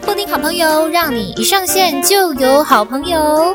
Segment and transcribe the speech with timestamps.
[0.00, 3.54] 布丁好朋友，让你一上线就有好朋友。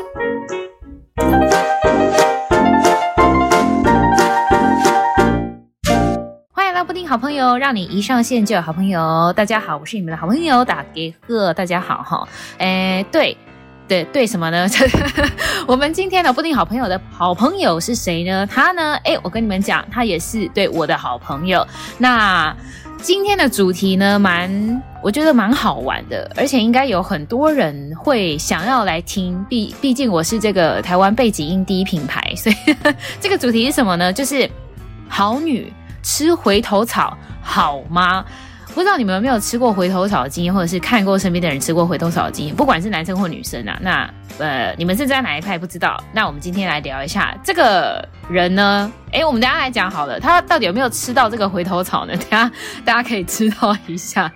[6.50, 9.32] 欢迎来布丁好朋友，让你一上线就有好朋友。
[9.34, 12.26] 大家好，我是你们的好朋友打给贺，大家好哈。
[12.58, 13.36] 诶，对。
[13.86, 14.68] 对对，什么呢？
[15.66, 18.46] 我们今天的布丁好朋友的好朋友是谁呢？
[18.46, 18.96] 他呢？
[19.02, 21.66] 哎，我跟你们讲，他也是对我的好朋友。
[21.98, 22.54] 那
[23.02, 29.42] 今天的主题呢，蛮我觉得蛮好玩的，而且应该有很多人会想要来听。
[29.48, 34.12] 毕毕竟我是这个台湾背景音第一品牌，所以呵 呵这个主题是什么呢？
[34.12, 34.48] 就是
[35.08, 35.72] 好女
[36.02, 38.24] 吃回头草好吗？
[38.74, 45.58] 不知道你们有没有吃过回头草的经验，或者是看过身边的人吃过回头草的经验，不管是男生或女生啊，那呃，你们是在哪一派？
[45.58, 46.02] 不知道。
[46.12, 48.90] 那我们今天来聊一下这个人呢？
[49.12, 52.16] 诶，我们等下来讲好了，他到底有没有吃到这个回头草呢？
[52.16, 52.50] 等下
[52.84, 54.32] 大家可以知道一下。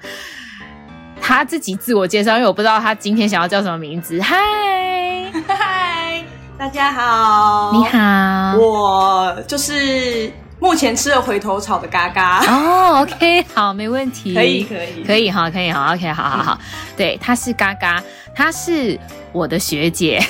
[1.20, 4.20] 他自己自我介绍，因为我不知道他今天想要叫什么名字。
[4.20, 4.36] 嗨，
[5.46, 6.22] 嗨，
[6.58, 10.30] 大家好，你好，我就是。
[10.64, 12.42] 目前吃了回头草的嘎嘎。
[12.46, 16.58] 哦，OK，好，没问题，可以，可以，可以，哈，可以，哈，OK，好好好，
[16.96, 18.02] 对，他是嘎嘎，
[18.34, 18.98] 他是
[19.32, 20.20] 我的学姐，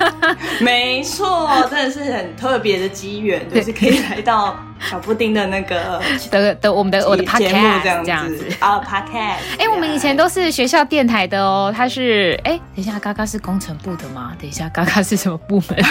[0.60, 4.56] 没错，真的是很特别的机缘，就是可以来到。
[4.90, 5.98] 小布丁的那个
[6.30, 11.72] 的的我们的我的 podcast 这样子啊 podcast， 哎，我们以前都是学校电台的哦。
[11.74, 14.32] 他是哎，等一下，嘎嘎是工程部的吗？
[14.38, 15.82] 等一下，嘎嘎是什么部门？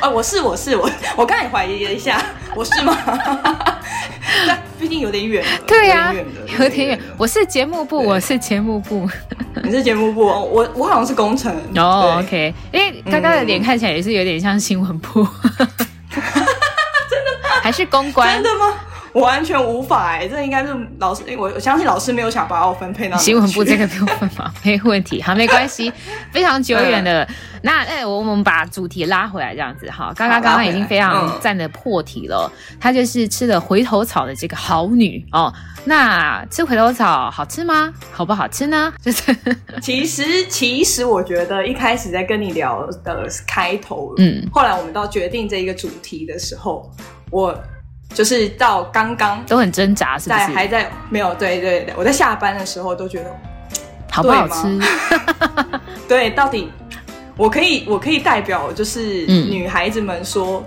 [0.00, 2.22] 啊，我是我是我，我刚才怀疑了一下，
[2.56, 2.96] 我是吗？
[4.78, 5.44] 但毕竟有点远。
[5.66, 6.14] 对呀，
[6.60, 7.00] 有点远。
[7.16, 9.08] 我是节目部，我是节目部。
[9.64, 12.22] 你是节目部，我我好像是工程哦。
[12.22, 15.26] OK，因为嘎嘎的脸看起来也是有点像新闻部。
[16.14, 18.34] 真的吗还是公关？
[18.34, 18.74] 真的吗？
[19.18, 25.92] 我完全无法哎、欸，这应该是老师，我我相信老师没有想把我分配到新闻部这个部分嘛，没问题，好，没关系，
[26.32, 27.24] 非常久远的。
[27.28, 35.52] 嗯、那哎，我们把主题拉回来，这样子哈，刚刚刚刚已经非常赞的破题了，她、嗯、就是吃了回头草的这个好女哦。
[35.84, 37.92] 那吃回头草好吃吗？
[38.12, 38.92] 好不好吃呢？
[39.02, 39.34] 就是
[39.82, 46.88] 其实其实我觉得一开始在跟你聊的开头，嗯，后来我们到决定这一个主题的时候。
[47.30, 47.54] 我
[48.14, 50.40] 就是到刚刚都很挣扎，是不是？
[50.40, 53.30] 在还在没有对对对，我在下班的时候都觉得
[54.10, 54.80] 好不好吃？
[56.08, 56.72] 对，到底
[57.36, 60.64] 我可以我可以代表就是女孩子们说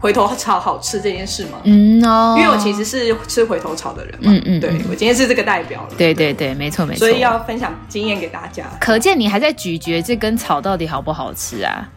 [0.00, 1.58] 回头草好吃这件事吗？
[1.64, 8.64] 嗯哦，因为我其实是吃回头草的人嘛，嗯嗯，对我今天是这个代表了，对对对，没错没错，所以要分享经验给大家。
[8.80, 11.88] 可见你还在咀嚼这根草到底好不好吃啊？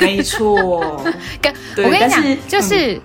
[0.00, 1.02] 没错，
[1.42, 3.00] 跟我跟你讲，就是。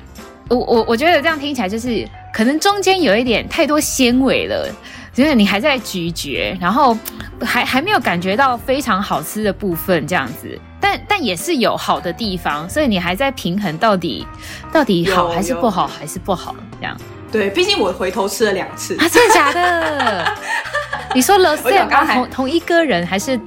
[0.50, 4.68] 我我我觉得这样听起来就是可能中间有一点太多纤维了，
[5.14, 6.98] 就是你还在咀嚼，然后
[7.42, 14.26] 还还没有感觉到非常好吃的部分这样子，但但也是有好的地方，所以你还在平衡到底
[14.72, 16.98] 到底好还是不好还是不好这样。
[17.32, 20.34] 对，毕竟我回头吃了两次啊，真的假的？
[21.14, 23.40] 你说了是刚同同一个人还是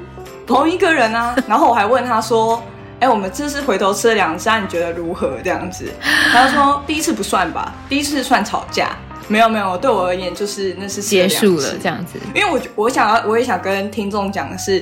[0.46, 1.34] 同一个人啊？
[1.48, 2.62] 然后我还问他说。
[3.02, 5.36] 哎，我们这次回头吃了两次，你觉得如何？
[5.42, 5.90] 这样子，
[6.32, 8.96] 他说第一次不算吧，第一次算吵架，
[9.26, 12.16] 没有没有，对我而言就是那是结束了这样子。
[12.32, 14.80] 因为我我想要，我也想跟听众讲的是，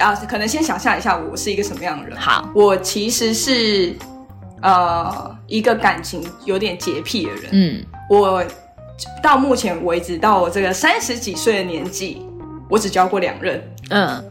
[0.00, 2.18] 啊，可能先想象一下我是一个什么样的人。
[2.18, 3.94] 好，我其实是
[4.62, 7.44] 呃一个感情有点洁癖的人。
[7.52, 8.44] 嗯，我
[9.22, 12.26] 到目前为止，到我这个三十几岁的年纪，
[12.68, 13.62] 我只交过两任。
[13.90, 14.24] 嗯。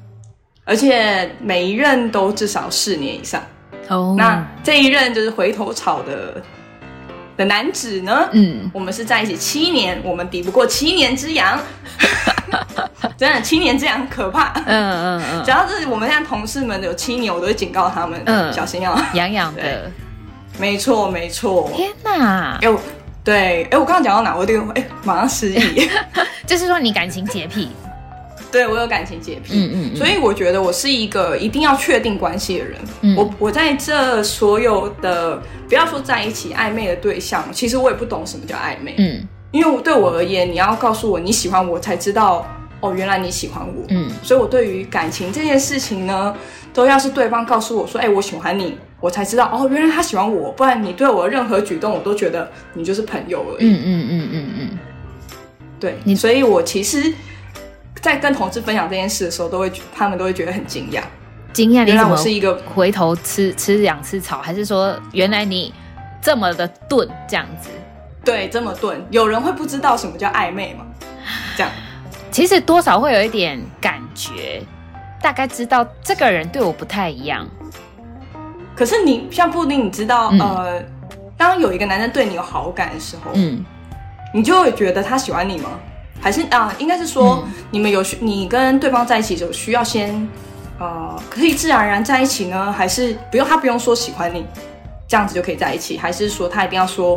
[0.70, 3.42] 而且每一任都至少四年以上
[3.88, 4.10] 哦。
[4.10, 4.16] Oh.
[4.16, 6.40] 那这一任就是回头草的
[7.36, 8.30] 的男子呢？
[8.34, 11.60] 嗯，我们是在一起七年，我们抵不过七年之痒。
[13.18, 14.54] 真的，七年之痒可怕。
[14.66, 15.44] 嗯嗯嗯。
[15.44, 19.90] 只要是我们现在同事们有七年，我都会警告他们，嗯，小心哦，痒痒的。
[20.60, 21.72] 没错没错。
[21.76, 22.60] 天哪！
[22.62, 22.70] 哎，
[23.24, 24.36] 对，哎，我刚刚讲到哪？
[24.38, 25.90] 我这个哎，马上失忆。
[26.46, 27.70] 就是说你感情洁癖。
[28.52, 32.78] 对，我有感情洁癖，嗯嗯，嗯，所以我觉得我是一个一定要确定关系的人。
[33.02, 38.96] 嗯，我我在这所有的不要说在一起暧昧的对象，其实我也不懂什么叫暧昧。
[38.98, 42.44] 嗯，因为对我而言，你要告诉我你喜欢我，才知道
[42.80, 43.86] 哦，原来你喜欢我。
[43.90, 46.36] 嗯，所以我对于感情这件事情呢，
[46.74, 50.52] 都要是对方告诉我说，哎，我喜欢你，我才知道哦，原来他喜欢我。
[50.54, 53.70] 不然你对我的任何举动，我都觉得你就是朋友而已。
[53.70, 54.80] 嗯嗯嗯嗯嗯，
[55.80, 57.14] 对，你所以我其实。
[58.02, 61.02] 在跟同事分享这件事的时候，都会他们都会觉得很惊讶，
[61.54, 61.86] 惊讶。
[61.86, 65.74] 原来我是一个回头吃吃两次草，还是说原来你
[66.22, 67.70] 这么的钝这样子？
[68.24, 69.06] 对，这么钝。
[69.12, 70.86] 有人会不知道什么叫暧昧吗？
[71.56, 71.72] 这样，
[72.32, 74.62] 其实多少会有一点感觉，
[75.22, 77.48] 大概知道这个人对我不太一样。
[78.76, 80.84] 可是你像布丁，你知道，嗯、呃，
[81.38, 83.64] 当有一个男生对你有好感的时候，嗯，
[84.34, 85.72] 你就会觉得他喜欢你吗？
[86.22, 90.28] 还是啊，应该是说、嗯、你们有你跟对方在一起就需要先，
[90.80, 92.72] 呃，可以自然而然在一起呢？
[92.72, 94.46] 还是不用他不用说喜欢你，
[95.08, 95.98] 这样子就可以在一起？
[95.98, 97.16] 还是说他一定要说，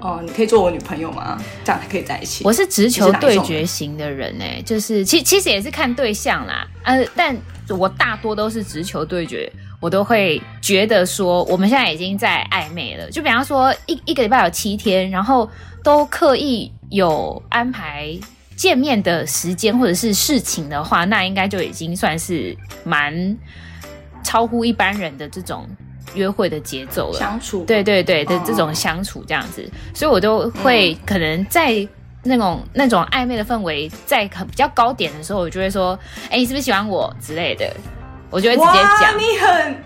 [0.00, 1.36] 哦、呃，你可以做我女朋友吗？
[1.64, 2.44] 这样才可以在一起？
[2.44, 7.36] 我是直球对决型的人哎，就是其其实也是看对象啦，呃，但
[7.70, 9.50] 我大多都是直球对决。
[9.80, 13.10] 我都会觉得说，我们现在已经在暧昧了。
[13.10, 15.46] 就比方说一，一一个礼拜有七天，然后
[15.82, 18.18] 都刻意有安排
[18.56, 23.36] 见面的时间或者是事情的话，那应该就已经算是蛮
[24.22, 25.68] 超乎一般人的这种
[26.14, 27.18] 约会的节奏了。
[27.18, 31.86] 相处，对对对的这种相处这样子，所以我都会可能在
[32.22, 35.98] 那种那种暧昧的氛围在比较高点的时候，我就会说，
[36.30, 37.14] 哎，你是不是喜欢我？
[37.20, 37.70] 之类的。
[38.30, 39.76] 我就会直接讲，你很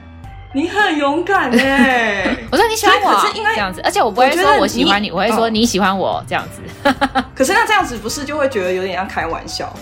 [0.53, 2.37] 你很勇敢哎！
[2.51, 6.93] 我说你喜欢我，可是应该这样子，而且我不会说我喜欢你，我会说你喜欢我这样子。
[7.35, 9.73] 可是那这样子不是就会觉得有点像开玩笑？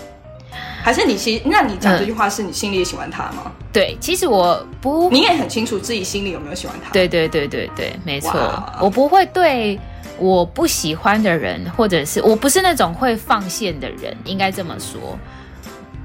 [0.83, 3.51] 还是你其实那你讲这句话是你心里也喜欢他吗？
[3.73, 6.91] 对，其实我不，你也很清楚自己心里有没有喜欢他。
[6.91, 8.31] 对对对对对，没错，
[8.79, 9.79] 我不会对
[10.17, 15.17] 我不喜欢的人，或者是我不是那种会放线的人，应该这么说。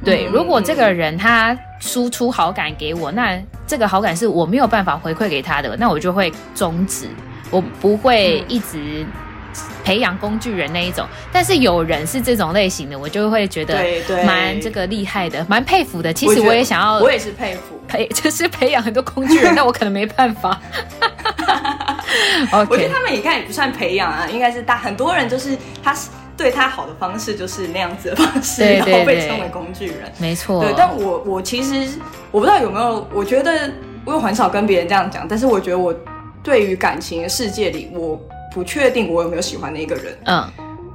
[0.04, 7.06] 对，如果这个人他输出好感给我，那这个好感是我没有办法回馈给他的，那我就会终止，
[7.50, 9.06] 我不会一直
[9.84, 11.06] 培养工具人那一种。
[11.32, 13.78] 但是有人是这种类型的，我就会觉得
[14.26, 16.12] 蛮这个厉害的，蛮佩服的。
[16.12, 20.60] 其实我也想要，我也是佩服，培 就是培养很多工具人，但我可能没办法。
[22.69, 26.08] 我觉得他们应该也不算培养啊，应该是大很多人就是他是。
[26.42, 30.60] 对他好的方式就是那样子的方式，对对对，然后被称为工具人，没错。
[30.60, 31.88] 对，但我我其实
[32.32, 33.70] 我不知道有没有，我觉得
[34.04, 35.94] 我又很少跟别人这样讲，但是我觉得我
[36.42, 38.20] 对于感情的世界里，我
[38.52, 40.18] 不确定我有没有喜欢的一个人。
[40.24, 40.50] 嗯，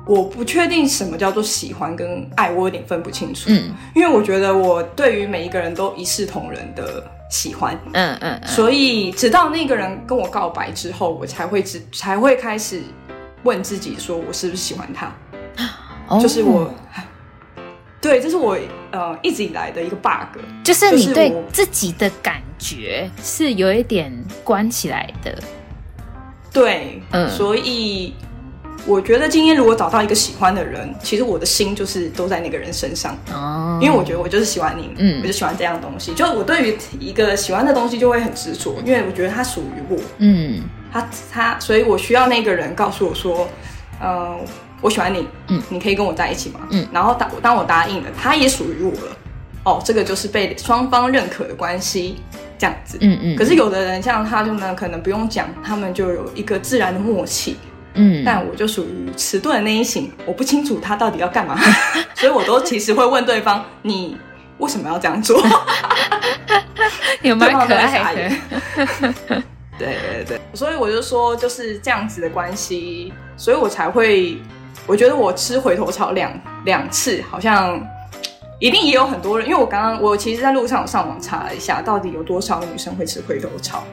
[0.05, 3.43] 我不确定什么叫做喜欢跟爱，我有点分不清楚。
[3.47, 7.01] 嗯，因为我觉得我对于每一个人都一视同仁的
[7.31, 7.79] 喜欢。
[7.93, 12.81] 嗯嗯，嗯，所以直到那个人跟我告白之后，我才会知才会开始
[13.43, 15.09] 问自己说，我是不是喜欢他。
[16.21, 16.71] 就是我，oh.
[17.99, 18.57] 对，这是我
[18.91, 24.13] 呃一直以来的一个 bug，就是你对自己的感觉是有一点
[24.43, 25.37] 关起来的。
[26.53, 28.13] 对，嗯，所以
[28.85, 33.83] 我觉得今天如果找到一个喜欢的人，其实我的心就是都在那个人身上哦，oh.
[33.83, 40.61] 因为我觉得我就是喜欢你，嗯，我就喜欢这样东西，就我对于一个喜欢的东西就会很执着，因为我觉得它属于我，嗯，
[40.93, 43.49] 他他，所以我需要那个人告诉我说，
[43.99, 44.37] 呃。
[44.81, 46.59] 我喜欢你，嗯，你可以跟我在一起吗？
[46.69, 49.17] 嗯，然后当当我答应了，他也属于我了，
[49.63, 52.17] 哦，这个就是被双方认可的关系，
[52.59, 53.35] 这样子，嗯嗯。
[53.35, 57.57] 可是有的人像他就呢，可能不用讲，他们就有一个自然的默契，
[57.95, 58.23] 嗯。
[58.23, 61.59] 但我就属于迟钝的那一型，我不清楚他到底要干嘛，
[62.13, 64.15] 所以我都其实会问对方，你
[64.59, 65.41] 为什么要这样做？
[67.23, 68.31] 有蛮可爱的。
[69.79, 74.37] 对对对，所以我就说就是这样子的关系，所以我才会。
[74.87, 76.31] 我觉得我吃回头草两
[76.65, 77.79] 两次，好像
[78.57, 83.83] 一定也有很多人，因为我刚刚我其实，在路上我上网查了一下，到底有多少女生会吃回头草。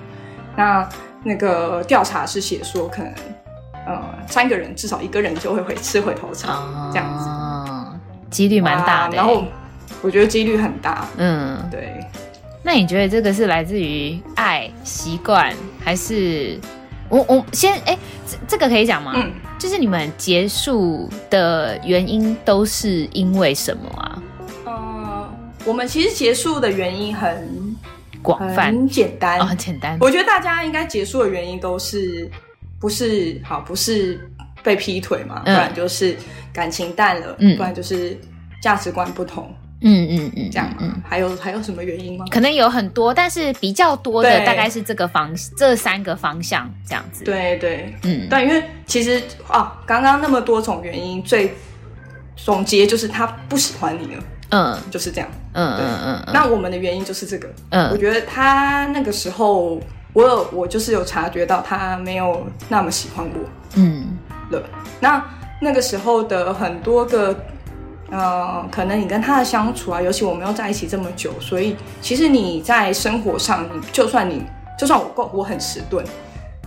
[0.57, 0.89] 那
[1.25, 3.13] 那个调查是写说，可能
[3.87, 7.99] 呃三个人至少一个人就会会吃回头草，哦、这样子，
[8.31, 9.17] 几率蛮大的。
[9.17, 9.43] 然后
[10.01, 12.01] 我觉得几率很大，嗯，对。
[12.63, 15.53] 那你觉得这个是来自于爱习惯，
[15.85, 16.59] 还是
[17.09, 19.13] 我我先哎，这这个可以讲吗？
[19.17, 19.33] 嗯。
[19.57, 24.23] 就是你们结束的原因都是因为什么啊？
[24.67, 25.33] 呃，
[25.65, 27.75] 我们其实结束的原因很
[28.21, 29.97] 广泛、很简单、哦、很简单。
[30.01, 32.29] 我觉得大家应该结束的原因都是
[32.79, 34.21] 不是好，不是
[34.63, 36.15] 被劈腿嘛，嗯、不然就是
[36.53, 38.19] 感情淡了，嗯、不然就是
[38.61, 39.55] 价值观不同。
[39.87, 42.25] 嗯嗯嗯，嗯这样，嗯，还有还有什么原因吗？
[42.31, 47.23] 可能有很多，但是比较多的大概是这个方这三个方向这样子。
[47.23, 51.55] 对对，嗯，对，因为其实啊，刚刚那么多种原因，最
[52.35, 56.33] 总结就是他不喜欢你了，嗯，就是这样，嗯嗯嗯。
[56.33, 59.79] 那我们的原因就是这个，嗯，我觉得他那个时候，
[60.15, 64.17] 我有我就是有察觉到他没有那么喜欢我，嗯。
[64.51, 64.63] 了。
[65.01, 65.23] 那
[65.61, 67.37] 那个时候的很多个。
[68.15, 74.41] 呃，可能你跟他的相处啊，尤其我们又在一起这么久，所以其实你在生活上，你就算你
[74.79, 76.05] 就算我够我很迟钝，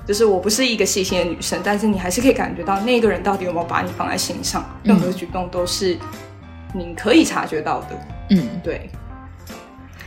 [0.05, 5.97] 就是我不是一个细心的女生，但是你还是可以感觉到那个人到底有没有把你放在心上，任何举动都是
[6.73, 7.87] 你可以察觉到的。
[8.31, 8.89] 嗯，对。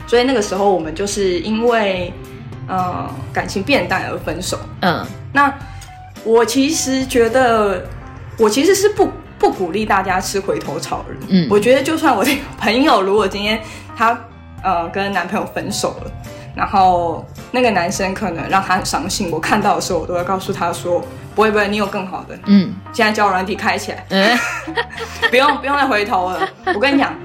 [0.05, 2.13] 所以那个时候我们就是因为
[2.67, 4.59] 呃感情变淡而分手。
[4.81, 5.51] 嗯，那
[6.23, 7.83] 我其实觉得，
[8.37, 9.09] 我其实是不
[9.41, 11.17] 不鼓励大家吃回头草人。
[11.27, 13.59] 嗯，我觉得就算我的朋友如果今天
[13.97, 14.17] 他
[14.63, 16.11] 呃跟男朋友分手了。
[16.53, 21.01] 然后那个男生可能让他很伤心，我看到的时候，我都会告诉他说
[21.33, 24.37] ：“不会不会，你有更好的。”嗯，现在交友软体开起来，嗯，
[25.29, 26.45] 不用不用再回头了。
[26.65, 27.15] 我跟你讲，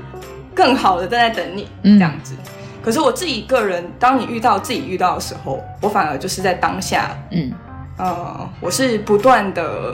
[0.54, 2.34] 更好的正在等你，这样子。
[2.38, 7.52] 嗯、可是我自己个人，当你遇到自己遇到的时候，我反而就是在当下，嗯
[7.98, 9.92] 呃，我是不断的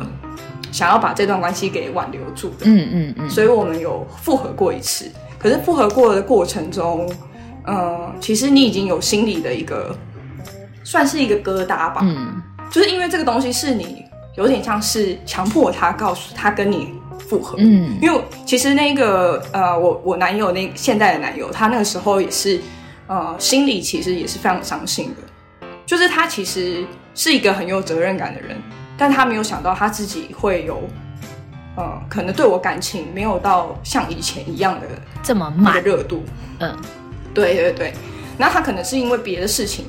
[0.72, 3.30] 想要把这段关系给挽留住的，嗯嗯嗯。
[3.30, 7.08] 所以我们有复合过一次，可是复合过的过程中。
[7.64, 9.96] 呃，其实你已经有心理的一个，
[10.82, 12.00] 算是一个疙瘩吧。
[12.02, 16.88] 嗯，就是因为这个东西是你有点像是强迫他告诉他跟你
[17.20, 17.54] 复合。
[17.60, 22.60] 嗯，因为其实那个呃，我我男友那现在的男友，他那个时候也是
[23.06, 25.68] 呃，心里其实也是非常伤心的。
[25.86, 28.56] 就是他其实是一个很有责任感的人，
[29.02, 30.80] 但他没有想到他自己会有
[31.74, 34.86] 呃，可能对我感情没有到像以前一样的
[35.24, 36.22] 这么慢的热度。
[36.60, 36.72] 嗯。
[37.34, 37.94] 对对对，
[38.38, 39.86] 那他可能是因为别的事情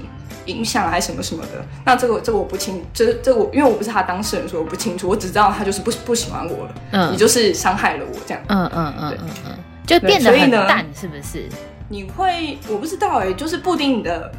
[0.47, 11.47] 影响还是什么什么的，那这个这个我不清，这这我因为我不是他当事人，所以我不清楚，我只知道他就是不不喜欢我了，嗯，你就是伤害了我这样，嗯嗯嗯嗯嗯，就变得很淡，是不是？
[11.87, 14.31] 你会我不知道哎，就是布丁你的，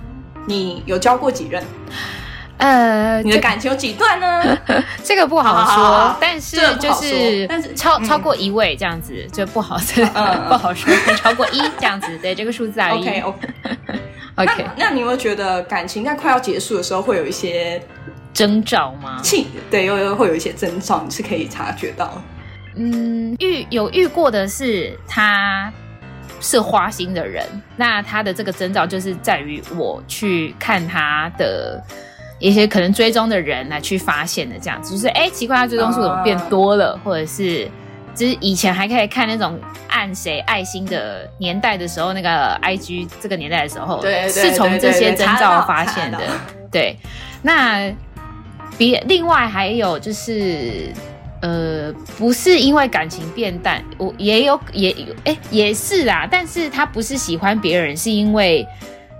[0.48, 1.62] 你有交过几任？
[2.64, 4.58] 呃，你的感情有几段呢？
[5.04, 10.02] 这个不好说，但是就是，但是超超过一位这样子就不好说，
[10.48, 13.00] 不好说，超过一这样子，对这个数字而已。
[13.00, 13.22] OK
[14.36, 14.64] OK。
[14.78, 17.82] 那你有没有觉得感情在快要结束的时候会有一些
[18.32, 19.20] 征兆吗？
[19.70, 22.18] 对，又又会有一些征兆，你是可以察觉到。
[22.76, 25.70] 嗯，遇有遇过的是他
[26.40, 27.44] 是花心的人，
[27.76, 31.78] 那他的这个征兆就是在于我去看他的。
[32.44, 37.66] 一些可能追踪的人来去发现的这样子，就是哎、欸，奇怪，他追踪数怎么变多了？Uh, 或者是，
[38.14, 39.58] 就是以前还可以看那种
[39.88, 46.18] 按谁爱心的年代的时候，那个 IG 这个年代的时候，对，是从这些征兆发现的。
[46.70, 46.98] 对，
[47.40, 47.90] 那
[48.76, 50.92] 别另外还有就是，
[51.40, 58.66] 呃，不是因为感情变淡，我也有也有哎、欸，也是啦，但是他不是喜欢别人，是因为。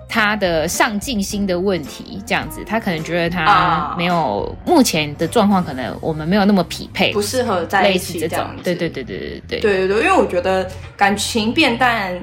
[0.08, 8.46] 他的上进心的问题，这样子，他可能觉得他没有目前的状况，可能我们没有那么匹配，不适合在一起这种。
[8.62, 12.14] 对对对对对对对对对，因为我觉得感情变淡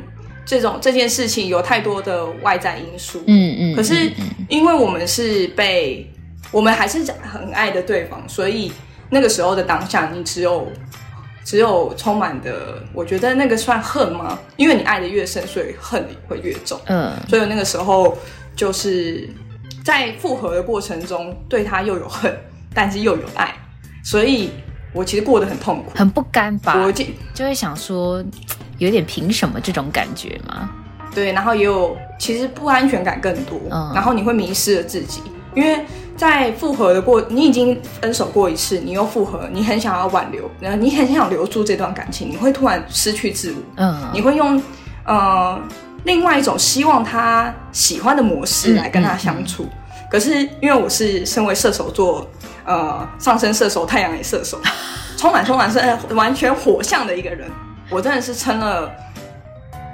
[0.45, 3.21] 这种这件事情有太多的外在因素。
[3.27, 3.75] 嗯嗯。
[3.75, 4.11] 可是
[4.47, 6.09] 因为我们是被
[6.51, 8.71] 我们还是很爱的对方，所以
[9.09, 10.71] 那个时候的当下，你只有。
[11.43, 14.37] 只有充满的，我觉得那个算恨吗？
[14.57, 16.79] 因为你爱的越深，所以恨会越重。
[16.85, 18.17] 嗯，所以那个时候
[18.55, 19.27] 就是
[19.83, 22.35] 在复合的过程中，对他又有恨，
[22.73, 23.53] 但是又有爱，
[24.03, 24.51] 所以
[24.93, 26.75] 我其实过得很痛苦，很不甘吧？
[26.85, 28.23] 我就就会想说，
[28.77, 30.69] 有点凭什么这种感觉吗？
[31.13, 35.21] 对，然后也有其实不安全感更多，嗯，然后你会迷失了自己，
[35.55, 35.85] 因为。
[36.17, 44.61] 在复合的过，你已经分手过一次，你又复合，你很想要挽留，然后你很想留住这段感情，你会突然失去自我，嗯，你会用
[45.03, 45.59] 呃
[46.03, 49.63] 另外一种希望他喜欢的模式来跟他相处。
[49.63, 52.29] 嗯嗯嗯、可是因为我是身为射手座，
[52.65, 54.61] 呃，上升射手，太阳也射手，
[55.17, 55.79] 充满充满是
[56.13, 57.49] 完全火象的一个人，
[57.89, 58.91] 我真的是撑了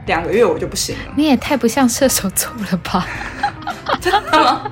[0.08, 1.14] 两个月，我就不行了。
[1.16, 3.08] 你也太不像射手座了吧？
[4.02, 4.64] 真的吗？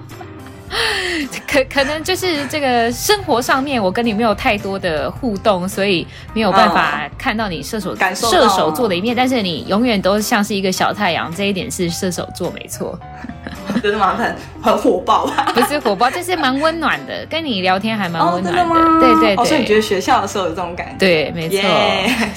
[1.47, 9.15] 可可能就是这个生活上面，我跟你没有太多的互动，所以没有办法看到你射手射手座的一面。
[9.15, 12.97] 但是你永远都像是一个小太阳，这一点是射手座没错。
[13.81, 14.15] 真的吗？
[14.17, 15.51] 很很火爆吧？
[15.53, 17.25] 不是火爆，就是蛮温暖的。
[17.29, 18.61] 跟你聊天还蛮温暖的。
[18.61, 18.99] 哦、的吗？
[18.99, 19.45] 对对对。
[19.45, 20.95] 所以你觉得学校的时候有这种感觉？
[20.99, 21.59] 对，没错。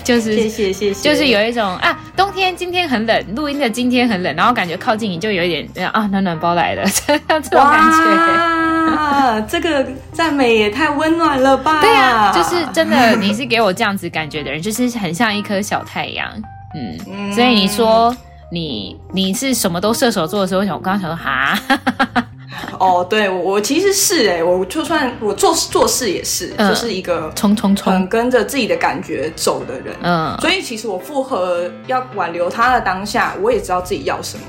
[0.05, 1.09] 就是谢谢谢谢。
[1.11, 8.28] 就是有一种啊，冬天今天很冷，录音的今天很冷，然后感觉靠近你就有一点啊，暖暖包来了，这样这种感觉。
[8.29, 11.81] 啊，这个赞美也太温暖了吧？
[11.81, 16.29] 对呀、啊，就是真的，你是给我这样子感觉的人，就是很像一颗小太阳。
[16.75, 18.17] 嗯，嗯，所以你说。
[18.51, 21.59] 你你是什么都射手座的时候，我想我刚刚想说哈，
[22.81, 29.95] 哦，对我我其实是哎、欸，我就算我做做事也是，嗯、就是一个冲冲冲，跟着自己的感觉走的人。
[30.01, 34.45] 嗯，所以其实我复合要挽留他的当下，我也知道自己要什么。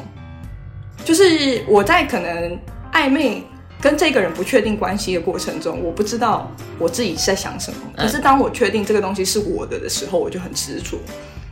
[1.03, 2.57] 就是我在可能
[2.93, 3.45] 暧昧
[3.81, 7.79] 跟这个人不确定关系的过程中，我不知道我自己在想什么。
[7.95, 10.97] 可是当我确定这个东西是我的的时候，我就很执着。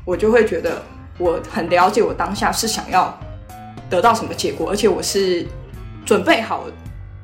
[0.04, 0.82] 我就会觉得
[1.18, 3.18] 我很了解我当下是想要
[3.90, 5.46] 得到什么结果，而且我是
[6.06, 6.66] 准备好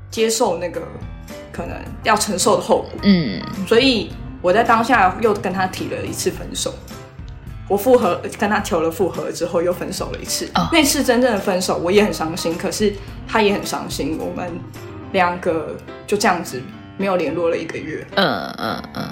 [0.09, 0.81] 接受那个
[1.51, 2.91] 可能要承受的后果。
[3.03, 6.73] 嗯，所以我在当下又跟他提了一次分手。
[7.69, 10.45] 我复合，跟他求了复合之后，又分手了一次。
[10.53, 10.67] Oh.
[10.73, 12.93] 那次真正的分手，我也很伤心，可是
[13.25, 14.19] 他也很伤心。
[14.19, 14.51] 我们
[15.13, 15.73] 两个
[16.05, 16.61] 就这样子
[16.97, 18.05] 没有联络了一个月。
[18.15, 19.03] 嗯嗯嗯，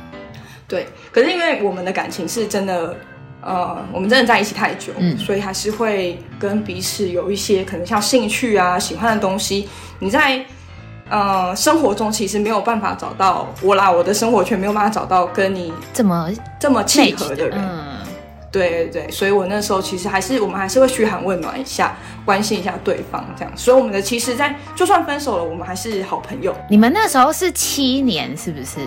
[0.67, 0.87] 对。
[1.11, 2.93] 可是因为我们的感情是真的，
[3.41, 9.69] 呃，我们真的在一起太久，嗯，所以还是会跟彼此有一些可能像兴趣啊、喜欢的东西。
[9.99, 10.43] 你在
[11.09, 16.29] 呃生活中其实没有办法找到我啦，我的生活圈没有办法找到跟你这么
[16.59, 17.57] 这么契合的人。
[17.57, 17.97] 嗯
[18.51, 23.51] 对对对，所以我那时候其实还是我们还是会嘘寒问暖一下，关心一下对方这样。
[23.55, 26.53] 所以我们的其实，在就算分手了，我们还是好朋友。
[26.69, 28.79] 你们那时候是七年，是不是？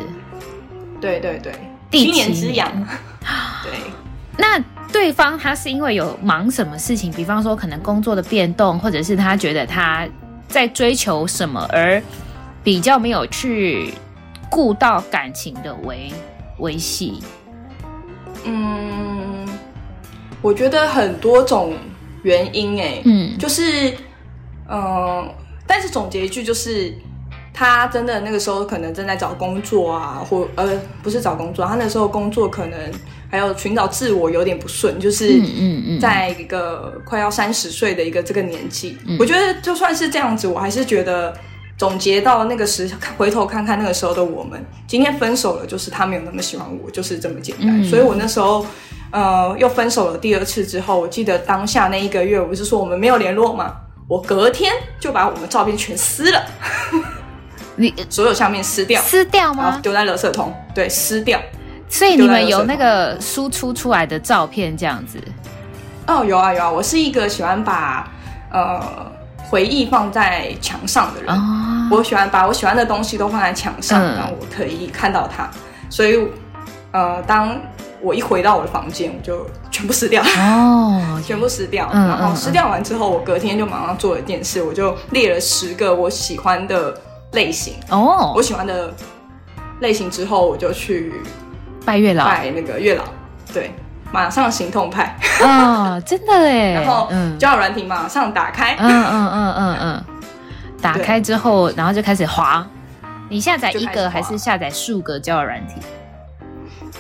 [1.01, 1.53] 对对对，
[1.91, 2.71] 七年之痒。
[3.65, 3.73] 对，
[4.37, 10.07] 那对方他是因为有忙什么事情，比方说可能工作的变动，或者是他觉得他
[10.47, 12.03] 在追求什么，而
[12.63, 13.95] 比较没有去
[14.51, 16.13] 顾到感情的维
[16.59, 17.23] 维系。
[18.45, 19.24] 嗯。
[20.45, 21.73] 我觉得很多种
[22.23, 23.91] 原因哎，嗯，就是，
[24.69, 25.35] 嗯、呃，
[25.67, 26.93] 但是总结一句就是，
[27.55, 32.79] 他真的那个时候可能正在找工作啊，或呃，不是找工作，他那时候工作可能
[33.31, 41.35] 还有寻找自我有点不顺，就是，嗯嗯，在一个快要三十岁的一个这个年纪，嗯，我觉得就算是这样子，我还是觉得
[41.77, 48.65] 总结到那个时，回头看看那个时候的我们，今天分手了，就是他没有那么喜欢我，就是这么简单，嗯，所以我那时候。
[49.11, 53.73] 呃，又分手了第二次之后，我记得当下那一个月，我不是说我们没有联络吗？
[54.09, 56.45] 我隔天就把我们照片全撕了，
[57.77, 59.79] 你 所有相片撕掉，撕掉吗？
[59.81, 61.41] 丢在垃圾桶，对，撕掉。
[61.89, 65.21] 所以你们有那个输出出来的照片这样子？
[66.09, 68.11] 哦，有啊有啊，我是一个喜欢把
[68.51, 69.13] 呃
[69.49, 75.49] 回忆放在墙上的人，哦，我喜欢把我喜欢的东西都放在墙上，嗯，然后我可以看到它。
[75.91, 76.19] 所以
[76.93, 77.57] 呃，当
[78.01, 80.23] 我一回到我的房间，我就全部撕掉。
[80.23, 81.89] 哦， 全部撕掉。
[81.93, 86.99] 嗯、然后撕掉完之后，我隔天就马上做了一件事，我就列了十个我喜欢的
[87.33, 87.75] 类型。
[87.91, 88.93] 哦，我喜欢的
[89.81, 91.13] 类型之后，我就去
[91.85, 93.05] 拜月老，拜那个月老，
[93.53, 93.71] 对，
[94.15, 95.17] 马上行动派。
[95.43, 100.05] 啊、哦，真的哎， 然后交友软体马上打开，嗯嗯嗯嗯嗯，
[100.81, 102.65] 打开之后，然后就开始滑。
[103.29, 105.75] 你下载一个还是下载数个交友软体？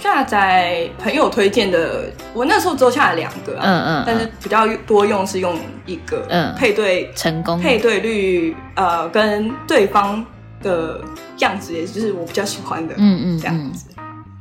[0.01, 10.23] 下载朋友推荐的，我那时候只有下载两个、啊，嗯嗯，但是比较多用是用一个，嗯，配对成功，配对率，呃，跟对方
[10.61, 11.01] 的
[11.39, 13.87] 样子，也就是我比较喜欢的，嗯嗯，这样子，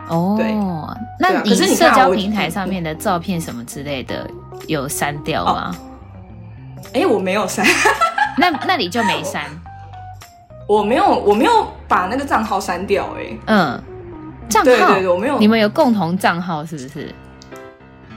[0.10, 0.54] 哦，对，
[1.20, 4.30] 那你社交平台上面的照片什么之类的
[4.68, 5.76] 有删掉吗？
[6.94, 7.66] 哎、我没有删，
[8.38, 9.44] 那那你就没删，
[10.68, 13.84] 我没有，我没有把那个账号删掉、欸，哎，嗯。
[14.50, 15.40] 账号，对对对，我没有。
[15.40, 17.10] 你们有共同账号是不是？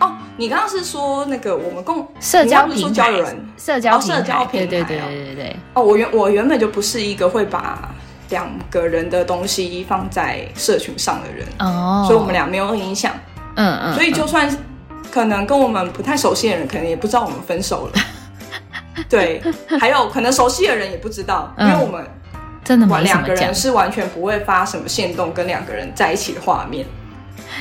[0.01, 3.11] 哦，你刚刚是说那个我们共社交平台，
[3.57, 5.57] 社交社交平台，对对对对对。
[5.72, 7.88] 哦，我原我原本就不是一个会把
[8.30, 13.12] 两个人的东西放在社群上的人哦，所以我们俩没有影响。
[13.54, 13.94] 嗯嗯。
[13.94, 14.48] 所以就算
[15.10, 17.92] 可能跟我们不太熟悉的人，可能也不知道我们分手了。
[19.08, 19.42] 对，
[19.78, 22.04] 还有可能熟悉的人也不知道，因为我们。
[22.64, 26.84] 真的两个人是完全不会发什么限动跟两个人在一起的画面。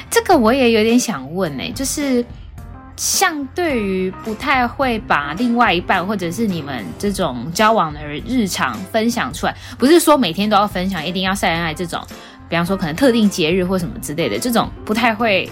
[0.09, 2.25] 这个我也有点想问呢、欸，就是
[2.95, 12.01] 像对于不太会把另外一半或者是你们这种交往的日常分享出来，不是说每天都要分享，一定要晒恩爱这种，
[12.47, 15.49] 比方说可能特定节日或什么之类的，这种不太会。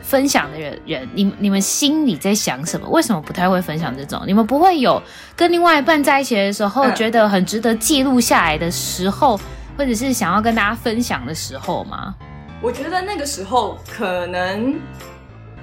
[0.00, 2.88] 分享的人，人，你你们心里在想什么？
[2.88, 4.22] 为什么不太会分享这种？
[4.26, 5.02] 你们不会有
[5.36, 9.38] 跟另外一半在一起的时候，觉得很值得记录下来的时候，
[9.76, 12.14] 或者是想要跟大家分享的时候吗？
[12.62, 14.80] 我觉得那个时候可能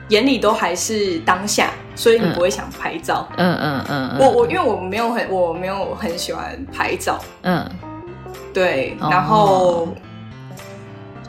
[0.09, 3.27] 眼里都还是当下，所以你不会想拍照。
[3.37, 4.19] 嗯嗯嗯，嗯。
[4.19, 7.19] 我我因为我没有很我没有很喜欢拍照。
[7.43, 7.69] 嗯，
[8.53, 9.87] 对，然后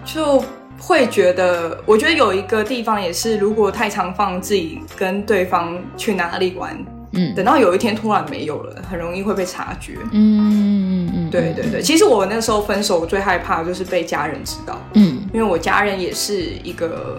[0.05, 0.43] 就。
[0.79, 6.77] 会觉得，我觉得有一个地方也是，如果太常放自己跟对方去哪里玩，
[7.13, 9.95] 嗯，等到有一天突然没有了，很容易会被察觉。
[10.13, 11.81] 嗯嗯嗯，对对对。
[11.81, 14.79] 其实我那时候分手，我最害怕的就是被家人知道。
[14.93, 17.19] 嗯，因为我家人也是一个，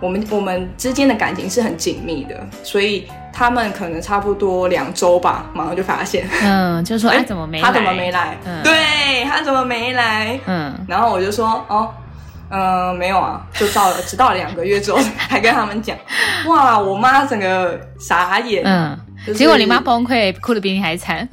[0.00, 7.64] 我们我们之间的感情是很紧密的，所以他们可能差不多两周吧，马上就发现，嗯，就说 哎，怎么没来？
[7.64, 8.36] 他怎么没来？
[8.44, 10.38] 嗯，对，他怎么没来？
[10.46, 11.88] 嗯，然后我就说哦。
[12.50, 15.94] 嗯，没有啊，就到了，直到两个月之后才跟他们讲。
[16.46, 18.62] 哇，我妈整个傻眼。
[18.64, 21.28] 嗯，就是、结果你妈崩溃，哭得比你还惨。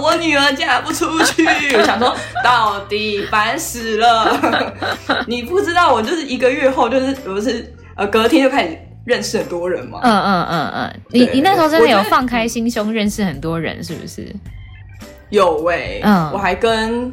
[0.00, 1.44] 我女儿嫁不出去，
[1.76, 4.74] 我想说到底烦死了。
[5.26, 10.00] 你不知道，我就是一个月后，就是不是呃，隔天就开始认识很多人嘛。
[10.02, 14.34] 嗯嗯嗯嗯，你你那时候真的有放开心胸认识很多人，是不是？
[15.30, 17.12] 有喂、欸，嗯，我还跟。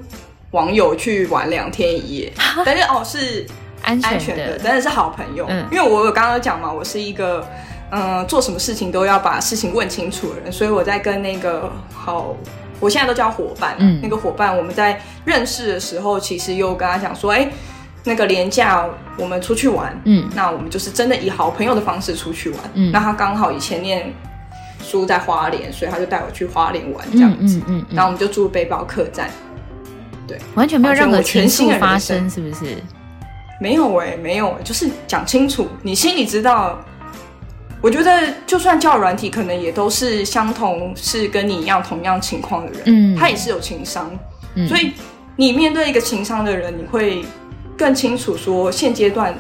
[0.52, 2.32] 网友去玩两天一夜，
[2.66, 3.46] 但是哦是
[3.84, 5.46] 安全的，真的是好朋友。
[5.50, 7.46] 嗯，因为我有刚刚讲嘛，我是一个
[7.92, 12.36] 嗯、呃、做什么事情都要把事情问清楚的人，所以我在跟那个好，
[12.80, 17.50] 我现在都叫伙伴，嗯，那个伙伴我们在认识的时候，其实又跟他讲说，哎，
[18.04, 18.86] 那个连假
[19.18, 24.14] 我们出去玩，嗯，那我们就是真的以好朋友的方式出去玩，嗯，那他刚好以前念
[24.84, 29.30] 书在花莲，所以他就带我去花莲玩这样子，嗯嗯，嗯，然后我们就住背包客栈。
[30.28, 32.78] 对，完全没有任何情愫发生，是不是？
[33.62, 36.84] 没有哎、欸，没有、欸，就是讲清楚，你心里知道。
[37.86, 44.10] 我觉得，就算交友软体，可能也都是相同，是跟你一样同样情况的人，嗯，他也是有情商，
[44.56, 44.92] 嗯，所以
[45.36, 47.24] 你面对一个情商的人，你会
[47.78, 49.32] 更清楚说，现阶段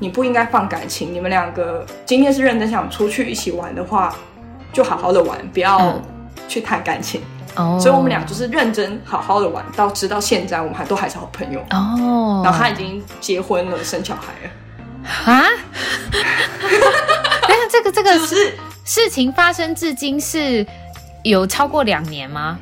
[0.00, 4.12] 你不应该放感情，你们两个今天是认真想出去一起玩的话，
[4.72, 6.02] 就好好的玩，不要
[6.48, 7.20] 去谈感情。
[7.54, 11.60] 哦、oh.，所以我们俩就是认真好好的玩，到直到现在，我们还都还是好朋友。
[11.70, 15.32] 哦、oh.，然后他已经结婚了，生小孩了。
[15.32, 15.44] 啊？
[17.48, 20.66] 但是这个这个是事情发生至今是
[21.22, 22.58] 有超过两年吗？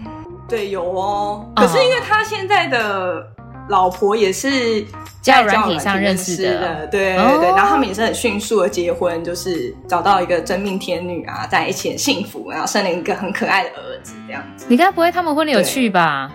[0.48, 1.46] 对，有哦。
[1.56, 3.26] 可是因为他现在的
[3.68, 4.84] 老婆也是。
[5.22, 14.64] 在软体上认识的，对对对，然后他们也是很迅速的结婚，就是找到一个真命天女啊，在一起很幸福，然后生了一个很可爱的儿子，这样子。
[14.66, 16.32] 你该不会他们婚礼有去吧？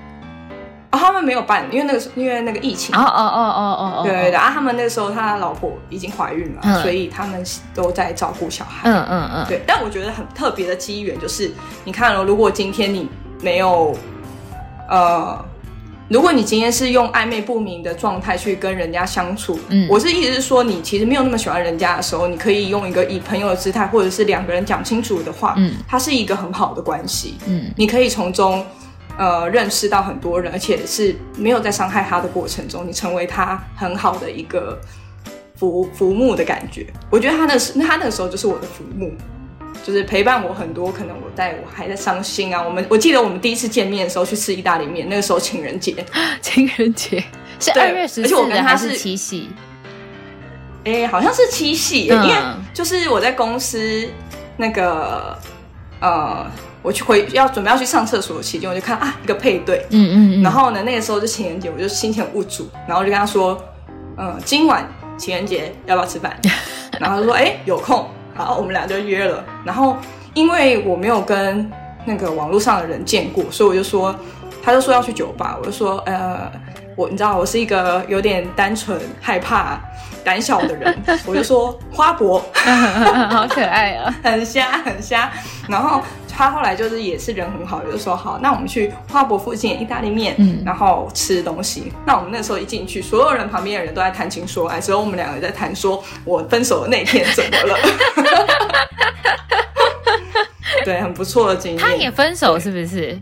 [0.95, 2.95] 哦，他们没有办，因为那个因为那个疫情。
[2.95, 8.89] 哦哦哦哦哦对对对，啊，他们那个时候他老婆已经怀孕了，嗯，所以他们都在照顾小孩。
[8.89, 9.61] 嗯嗯嗯，对。
[9.67, 11.51] 但我觉得很特别的机缘就是，
[11.83, 13.09] 你看哦，如果今天你
[13.41, 13.95] 没有，
[14.89, 15.45] 呃。
[16.07, 28.63] 如果你今天是用暧昧不明的状态去跟人家相处，嗯，我是意思是说，你其实没有那么喜欢人家的时候，你可以用一个以朋友的姿态，或者是两个人讲清楚的话，嗯，它是一个很好的关系，嗯，你可以从中，
[29.17, 34.79] 呃，认识到很多人，而且是没有在伤害他的过程中，你成为他很好的一个
[35.55, 36.87] 浮浮木的感觉。
[37.09, 39.11] 我觉得他那时他那个时候就是我的浮木。
[39.83, 42.59] 就是陪伴我很多，可能我在我还在伤心啊。
[42.59, 46.03] 我们我记得我们第一次见面的时候去吃意大利面，那个时候情人节，
[46.41, 47.23] 情人节
[47.59, 49.47] 是二月十四，而且我跟他是七夕，
[50.85, 52.41] 哎、欸，好像是七夕、嗯，因为
[52.73, 54.09] 就是我在公司
[54.57, 55.37] 那个
[55.99, 56.49] 呃，
[56.85, 63.59] 我去回要准备要去上厕所的期间，我就看啊一个配对，嗯嗯，嗯，然后呢那个时候就情人节，我就心情很无助，然后就跟他说，
[64.17, 66.39] 嗯、呃，今晚情人节要不要吃饭？
[66.99, 68.07] 然后他说，哎、欸，有空。
[68.35, 69.43] 好，我们俩就约了。
[69.65, 69.97] 然后，
[70.33, 71.69] 因为我没有跟
[72.05, 74.13] 那个网络上的人见过，所以我就说，
[74.61, 75.57] 他就说要去酒吧。
[75.59, 76.51] 我就说，呃，
[76.95, 79.79] 我你知道，我是一个有点单纯、害怕、
[80.23, 80.95] 胆小的人。
[81.25, 82.43] 我就说花博，
[83.31, 85.31] 好可爱啊，很瞎，很瞎。
[85.67, 86.01] 然后。
[86.37, 91.93] 他后来就是也是人很好，就说好，那我们去花博附近意大利面，嗯，然后吃东西。
[92.05, 97.77] 那我们那时候一进去，所有人旁边的人都在谈情说爱，只有我们两个在谈说我分手的那天怎么了。
[100.83, 101.81] 对，很不错的经验。
[101.81, 103.17] 他也分手是不是？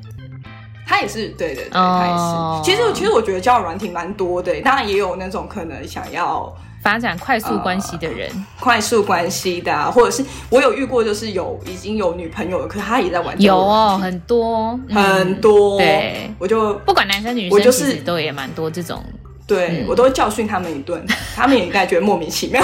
[0.88, 2.19] 他也是，对对对，他也是。
[2.19, 2.65] Oh.
[2.65, 6.52] 其实其实我觉得交友软体蛮多的，当然也有那种可能想要。
[6.84, 13.41] 发展快速关系的人，呃、快速关系的、啊，或者是我有遇过，就是有已经有女朋友了，可是他也在玩。
[13.41, 15.78] 有哦，很多、嗯、很多。
[15.80, 19.02] 对，我就不管男生女生，我就是都也蛮多这种。
[19.46, 22.63] 对、嗯、我都会教训他们一顿， 他们也应该觉得莫名其妙。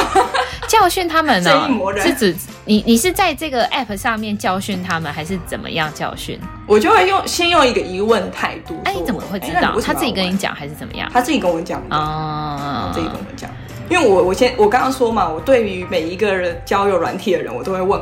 [0.68, 1.94] 教训他们呢、哦？
[1.98, 6.40] 是指你你是在这个 app 上面教训他们，还是怎么样教训？
[6.68, 8.80] 我就会用先用一个疑问的态度。
[8.86, 9.78] 哎，你怎么会知道？
[9.82, 11.10] 他自己跟你讲，还是怎么样？
[11.12, 13.50] 他自己跟我讲哦，自己跟我讲。
[13.90, 18.00] 因为我我先我刚刚说嘛，我对于每一个人交友软体的人，我都会问，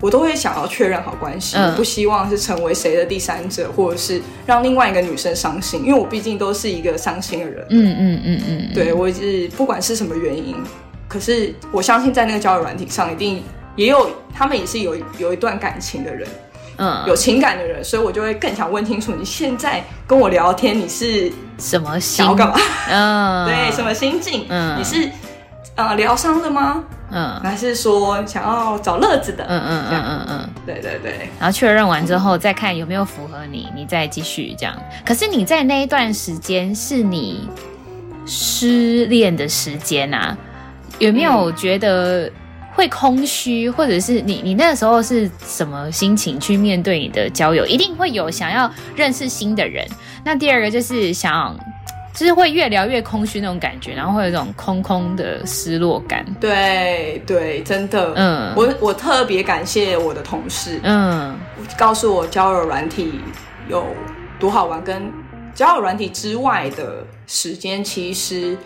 [0.00, 7.64] 我都会想要确认好关系，嗯、不希望是成为谁的第三者，或者是让另外一个女生伤心，因为我毕竟都是一个伤心的人。
[7.70, 10.56] 嗯嗯嗯嗯，对我是不管是什么原因，
[11.08, 13.42] 可是我相信在那个交友软体上，一定
[13.76, 16.28] 也有他们也是有有一段感情的人。
[16.76, 22.24] 嗯，有情感的人，所以我就会更想问清楚，你现在跟我聊天，你是什么心？
[22.24, 22.54] 想要干嘛？
[22.90, 24.46] 嗯， 对，什么心境？
[24.48, 25.08] 嗯，你是
[25.76, 26.84] 呃疗伤的吗？
[27.10, 29.44] 嗯，还是说想要找乐子的？
[29.48, 31.28] 嗯嗯嗯嗯嗯，对对对。
[31.38, 34.74] 然后确认完之后，再看有没有符合你，你再继续这样。
[35.06, 37.48] 可是你在那一段时间，是你
[38.26, 40.36] 失恋的时间啊，
[40.98, 42.28] 有没有觉得
[42.74, 47.64] 会空虚，或者是你你那个时候是什么心情去面对你的交友？
[47.66, 49.86] 一定会有想要认识新的人。
[50.24, 51.56] 那第二个就是想，
[52.12, 56.24] 就是会越聊越空虚那种感觉，然后会有一种空空的失落感。
[56.40, 61.38] 对对，真的，嗯，我我特别感谢我的同事，嗯，
[61.78, 63.20] 告诉我交友软体
[63.68, 63.86] 有
[64.40, 65.12] 多好玩，跟
[65.54, 68.58] 交友软体之外的时间，其实，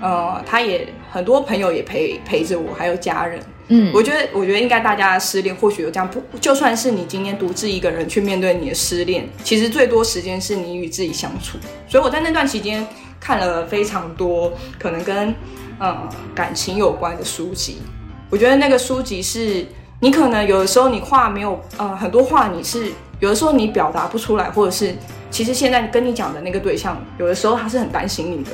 [0.00, 3.38] 呃，他也很多朋友也陪陪着我，还有家人。
[3.68, 11.58] 嗯，我觉得，我觉得应该大家失恋或许有这样不，就算是你今天独自一个人去面对你的失恋，其实最多时间是你与自己相处。
[11.86, 12.86] 所以我在那段期间
[13.20, 15.34] 看了非常多可能跟
[15.78, 17.82] 呃感情有关的书籍。
[18.30, 19.66] 我觉得那个书籍是
[20.00, 24.94] 你可能有的时候你话没有呃很多话你是有的时候你表达不出来，或者是
[25.30, 28.50] 其实现在跟你讲的那个对象有的时候他是很担心你的，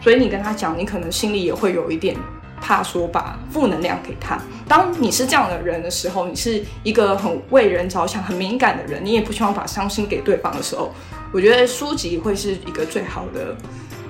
[0.00, 2.16] 所以你跟他讲，你可能心里也会有一点。
[2.62, 4.38] 怕说把负能量给他。
[4.68, 10.92] 当你是这样的人的时候，你是一个很为人着想、很敏感的人，你也不希望把伤心给对方的时候，
[11.32, 13.56] 我觉得书籍会是一个最好的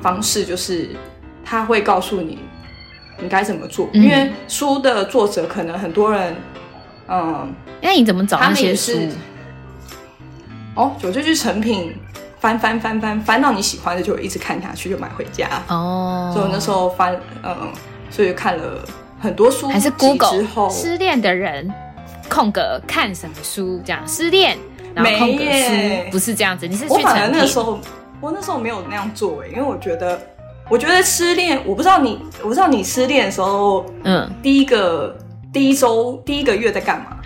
[0.03, 0.89] 方式，就是
[1.45, 2.41] 他会告诉你
[3.23, 3.89] 你该怎么做。
[3.93, 6.35] 嗯、因为书的作者可能很多人，
[7.07, 8.99] 嗯，那你怎么找那些书？
[10.75, 11.95] 哦，有这句成品
[12.41, 15.49] 翻翻翻翻翻到你喜欢的，就一直看下去，就买回家。
[15.69, 17.57] 哦，所以我那时候翻，嗯。
[18.13, 18.85] 所以看了
[19.21, 21.73] 很多书，还是 Google 之后失恋的人
[22.29, 23.81] 空格看什么书？
[23.85, 24.59] 这样失恋，
[24.93, 26.67] 然后空格书不是这样子。
[26.67, 27.79] 你是去我反正那时候，
[28.21, 30.21] 我那时候没有那样做哎，因为我觉得，
[30.69, 35.17] 我觉得失恋，我不知道你，我不知道你失恋的时候，嗯，第一个
[35.53, 37.17] 第一周第一个月在干嘛？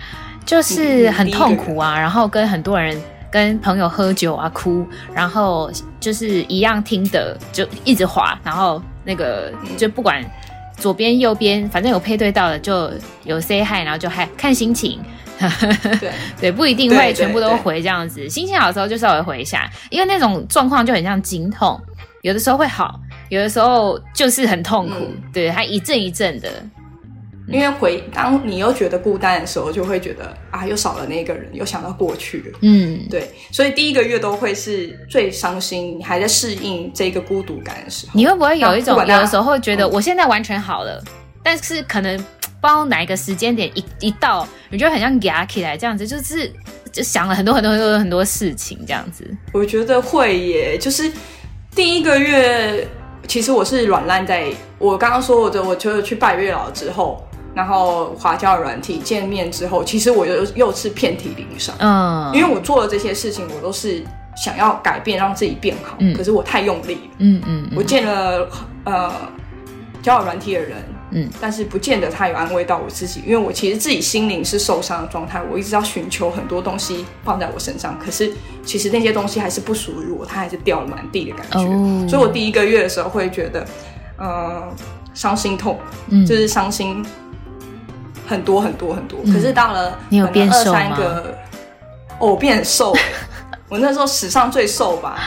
[0.44, 3.00] 就是很痛苦啊，然后跟很多人
[3.34, 5.68] 跟朋友喝酒啊哭，然后
[5.98, 10.24] 就是一样听的就一直滑，然后那个就不管。
[10.76, 12.90] 左边右边，反正有配对到的就
[13.22, 15.00] 有 say hi，然后就嗨，看心情。
[16.00, 18.28] 对 对，不一定会全部都回这样子。
[18.28, 21.80] 心情好的时候就稍微回一下，因为那种状况就很像经痛，
[22.22, 24.94] 有的时候会好，有的时候就是很痛苦。
[24.98, 26.50] 嗯、对，它一阵一阵的。
[27.46, 32.58] 因为回当你又觉得孤单的时候，就会觉得啊，又少了那个人，又想到过去了。
[32.62, 38.12] 嗯，对，所以第一个月都会是最伤心，你还在适应这个孤独感的时候。
[38.14, 42.26] 你会不会有一种有的时候会觉得我现在完全好了，嗯、但是可能不知
[42.62, 46.50] 道哪一个时间点一一到，你就很像压起来这样子，就是
[46.90, 49.22] 就想了很多很多很多很多事情这样子。
[49.52, 51.12] 我觉得会耶，就是
[51.74, 52.88] 第一个月，
[53.28, 57.22] 其实我是软烂在，我刚刚说我的，我就去拜月老之后。
[57.54, 61.74] 然后滑交友软体见面之后，其实我又又是遍体鳞伤。
[61.78, 64.02] 嗯，因为我做的这些事情，我都是
[64.36, 65.94] 想要改变，让自己变好。
[66.00, 67.00] 嗯，可是我太用力了。
[67.18, 68.48] 嗯嗯，我见了
[68.84, 69.12] 呃
[70.02, 70.76] 交友软体的人，
[71.12, 78.32] 嗯，但是不见得他有安慰到我自己，因为我其实自己心灵是受伤的状态，我一直要寻求很多东西放在我身上，可是
[78.64, 81.60] 其实那些东西还是不属于我，它还是掉了满地的感觉。
[81.60, 83.64] 哦，所以我第一个月的时候会觉得，
[84.18, 84.62] 呃，
[85.14, 87.04] 伤心痛，嗯，就是伤心。
[88.26, 91.36] 很多很多很多，可是到了你有变瘦三个，
[92.18, 92.96] 哦，我变瘦，
[93.68, 95.18] 我那时候史上最瘦吧。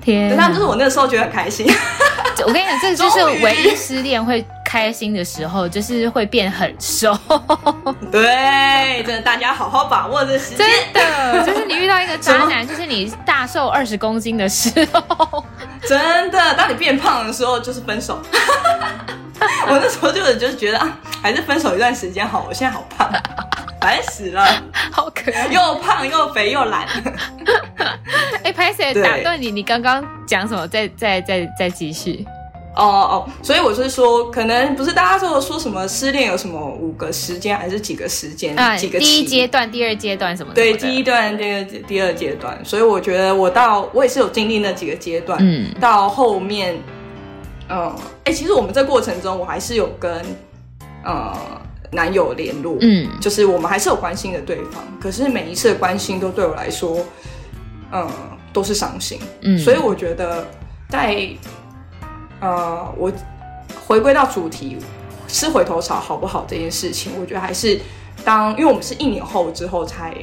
[0.00, 1.66] 天，但就是我那个时候觉得很开心。
[2.44, 7.16] 我跟你讲，这就是唯一失恋会开心的时候，就是会变很瘦。
[8.10, 10.66] 对，真的，大家好好把握这时间。
[10.66, 15.44] 真的，就是你遇到一个渣男，就是你大瘦二十公斤的时候。
[15.86, 18.20] 真的，当你变胖的时候，就是分手。
[19.68, 22.44] 我那时候就是就是觉得啊，还是分手一段时间好。
[22.48, 23.10] 我现在好胖，
[23.80, 24.44] 烦死了，
[24.90, 26.86] 好可爱，又胖又肥又懒。
[28.44, 30.66] 哎，拍谁打断你，你刚刚讲什么？
[30.68, 32.26] 再再再再继续。
[32.74, 38.56] 哦哦，所以我是说，可能不是大家说说什么失恋有什么五个时间，还是几个时间？
[38.58, 40.62] 啊，几个第一阶段、第二阶段什么的？
[40.62, 42.58] 对，第一段、第二第二阶段。
[42.64, 45.38] 所以我觉得我到我也是有经历那几个阶段。
[45.42, 46.80] 嗯，到后面。
[47.68, 47.94] 嗯，
[48.24, 50.24] 哎、欸，其实我们这过程中，我还是有跟
[51.04, 51.34] 呃
[51.90, 54.82] 男友联络，嗯，就是我们还是有关心的对方。
[55.00, 56.98] 可是每一次的关心都对我来说，
[57.92, 58.10] 嗯，
[58.52, 59.20] 都是伤心。
[59.40, 60.46] 嗯，所以我觉得
[60.88, 61.28] 在
[62.40, 63.10] 呃，我
[63.86, 64.76] 回归到主题，
[65.28, 67.80] 吃回头草好不好这件事情，我觉得还是
[68.24, 70.14] 当，因为我们是一年后之后才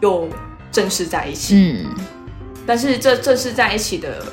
[0.00, 0.28] 又
[0.70, 1.94] 正式在一起，嗯，
[2.66, 4.24] 但是这正式在一起的。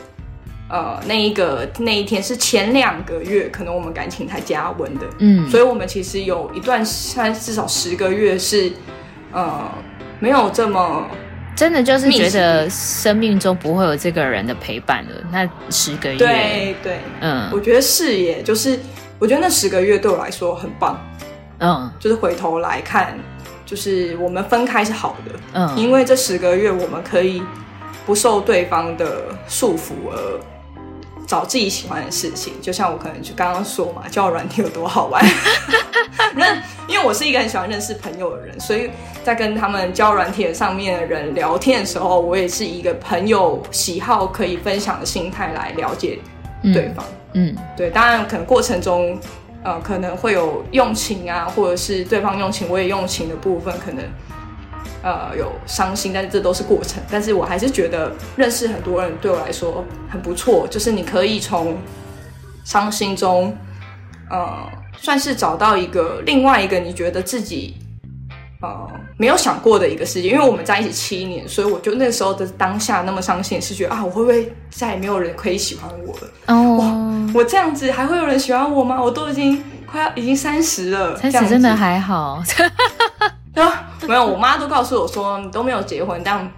[0.72, 8.72] 呃，那一个那一天是前两个月，可能我们感情才加温的，嗯，所以我们其实有一段，算至少十个月是，
[9.34, 9.70] 呃，
[10.22, 11.06] 没有这么
[11.58, 15.12] 真的就是觉得生命中不会有这个人的陪伴了。
[15.30, 18.80] 那十个月，对对，嗯，我觉得是耶，就是
[19.20, 20.98] 我觉得那十个月对我来说很棒，
[21.60, 23.20] 嗯，就是回头来看，
[23.66, 27.44] 就是我们分开是好的，嗯，因为这十个月我们可以
[28.06, 30.40] 不受对方的束缚而。
[31.32, 35.26] 找自己喜欢的事情，就像我可能就刚刚说嘛，交友软体有多好玩。
[36.36, 38.90] 那因为我是一个很喜欢认识朋友的人，所以
[39.24, 46.20] 在跟他们交友软体上面的人聊天的时候，我也是一个朋友喜好可以分享的心态来了解
[46.62, 47.06] 对方。
[47.32, 49.18] 嗯，嗯对，当然可能过程中，
[49.64, 54.04] 呃，可能会有用情啊，或者是对方用情，我也用情的部分，可能。
[55.04, 57.02] 呃，有伤心，但是这都是过程。
[57.10, 61.76] 但是我还是觉得认识很多人对我来说很不错，就是你可以从
[62.64, 63.58] 伤心中，
[64.30, 67.78] 呃，算是找到一个另外一个你觉得自己
[68.62, 68.88] 呃
[69.18, 70.30] 没有想过的一个世界。
[70.30, 76.28] 因为我们在一起七年，所以我就那时候的当下那么伤心，是觉得啊，我会不会再也没有人可以喜欢我了？
[76.46, 79.02] 哦，哇，我这样子还会有人喜欢我吗？
[79.02, 82.44] 我都已经快要已经三十了，三十真的还好。
[83.56, 86.50] 啊，没有，我妈都告诉我说，你都没有结婚，但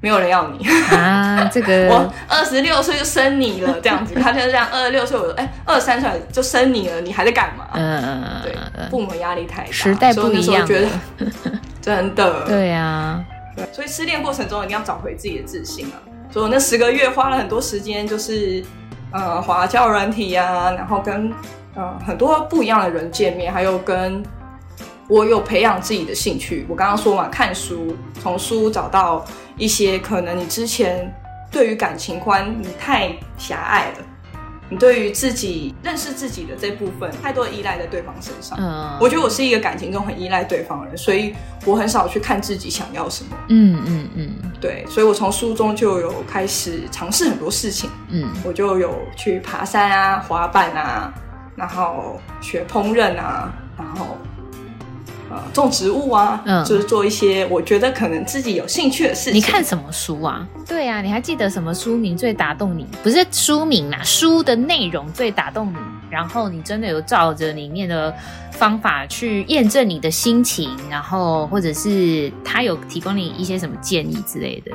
[0.00, 1.48] 没有人要你啊。
[1.52, 4.66] 这个 我二十六岁就生你了，这样子，她就是这样。
[4.72, 7.66] 二十六岁，我说，哎，二十三岁就生你了，你还在干嘛？
[7.74, 10.88] 嗯嗯嗯，对，父母压力太大，时代不一样，觉得
[11.80, 13.24] 真的，对呀，
[13.56, 15.96] 对，所以失恋过程中一定要找回自己的自信啊。
[16.30, 18.64] 所以我那十个月花了很多时间，就是
[19.12, 21.32] 呃，滑交友软体呀，然后跟
[21.76, 24.24] 呃很多不一样的人见面，还有跟。
[25.08, 29.24] 我有培养自己的兴趣，我刚刚说嘛，看书，从书找到
[29.56, 31.14] 一些可能你之前
[31.50, 34.04] 对于感情观你太狭隘了，
[34.68, 38.58] 你对于自己认识自己的这部分太多依赖在对方身上。
[38.60, 41.32] 嗯，我觉得我是一个感情中很依赖对方的人，所以
[41.64, 43.36] 我很少去看自己想要什么。
[43.48, 47.88] 嗯嗯嗯，对，所以我从书中就有开始尝试很多事情。
[48.08, 51.14] 嗯，我就有去爬山啊、滑板啊，
[51.54, 54.18] 然后学烹饪啊，然后。
[55.28, 59.34] 呃，种植物啊，嗯，就是做一些我觉得可能自己有兴趣的事情。
[59.34, 60.46] 你看什么书啊？
[60.66, 62.86] 对啊，你还记得什么书名最打动你？
[63.02, 65.76] 不是书名啦，书的内容最打动你，
[66.08, 68.14] 然后你真的有照着里面的
[68.52, 74.70] 方法去验证你的心情，然后或者是他有提供你一些什么建议之类的。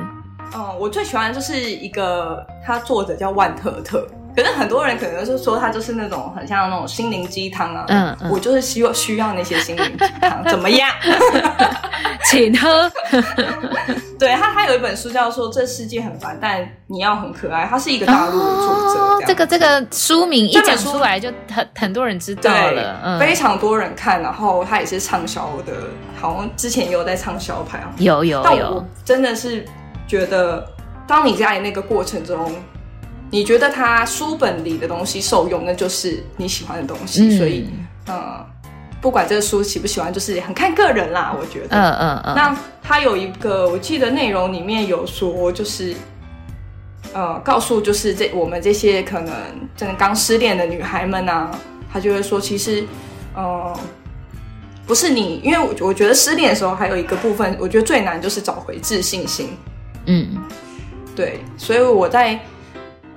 [0.54, 4.06] 嗯，我最喜欢的就是一个，他作者叫万特特。
[4.36, 10.90] 可是很多人可能是说他就是那种很像那种心灵鸡汤啊，嗯，嗯，我就是希望需要那些心灵鸡汤，怎么样？
[12.26, 12.90] 请喝。
[14.18, 19.02] 对他，他有一本书叫做《这世界很烦，但你要很可爱》，他是一个大陆的作者。
[19.02, 24.22] 哦、这，这个这个书名一讲出来，就很很多人知道了，嗯、非常多人看。
[24.22, 25.74] 然后他也是畅销的，
[26.22, 27.92] 好像之前也有在畅销排行。
[27.98, 29.66] 有有有，但我真的是
[30.08, 30.64] 觉得，
[31.08, 32.54] 当你在那个过程中。
[33.32, 37.30] 你觉得他书本里的东西受用，那就是你喜欢的东西。
[37.30, 37.66] 嗯、所以，
[38.10, 38.46] 嗯，
[39.02, 41.34] 不管这个书喜不喜欢，就是很看个人啦。
[41.40, 42.36] 我觉得，嗯嗯嗯。
[42.36, 45.96] 那他有一个，我记得内容里面有说，就是，
[47.14, 49.34] 呃，告诉就是这我们这些可能
[49.78, 51.50] 真的刚失恋的女孩们啊，
[51.90, 52.84] 他就会说，其实，
[53.34, 53.74] 呃，
[54.86, 59.56] 不是你，因为我我觉得失恋的时候还有一个部分，我觉得最难就是找回自信心。
[60.06, 60.38] 嗯，
[61.16, 62.38] 对，所以我在。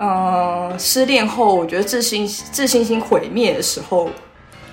[0.04, 4.10] 呃，失恋后，我觉得自信自信心毁灭的时候，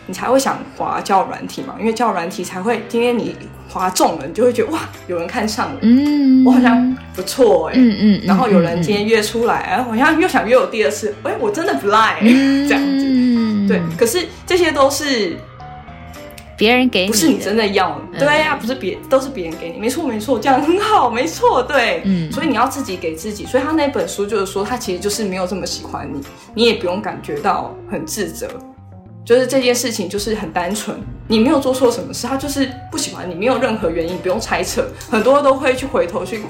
[0.08, 3.34] 你才会想滑教软体嘛，因为教软体才会，今天你
[3.70, 15.38] 滑中了，你就会觉得哇，有人看上了，嗯，我好像不错哎、欸，嗯嗯，然后有人今天约出来，哎、嗯，好像又想约我第二次，哎，我真的不赖、欸，嗯、这样子，嗯，对，可是这些都是。
[16.62, 26.22] 别人给你，不是你真的要，对呀、啊，不是别都是别人给你，没错没错，这样很好，没错，对，嗯，所以你要自己给自己，所以他那本书就是说，他其实就是没有这么喜欢你，
[26.54, 28.48] 你也不用感觉到很自责，
[29.26, 30.96] 就是这件事情就是很单纯，
[31.28, 36.44] 你没有做错什么事，他就是不喜欢你，没有任何原因，不用猜测，很多人都会去回头去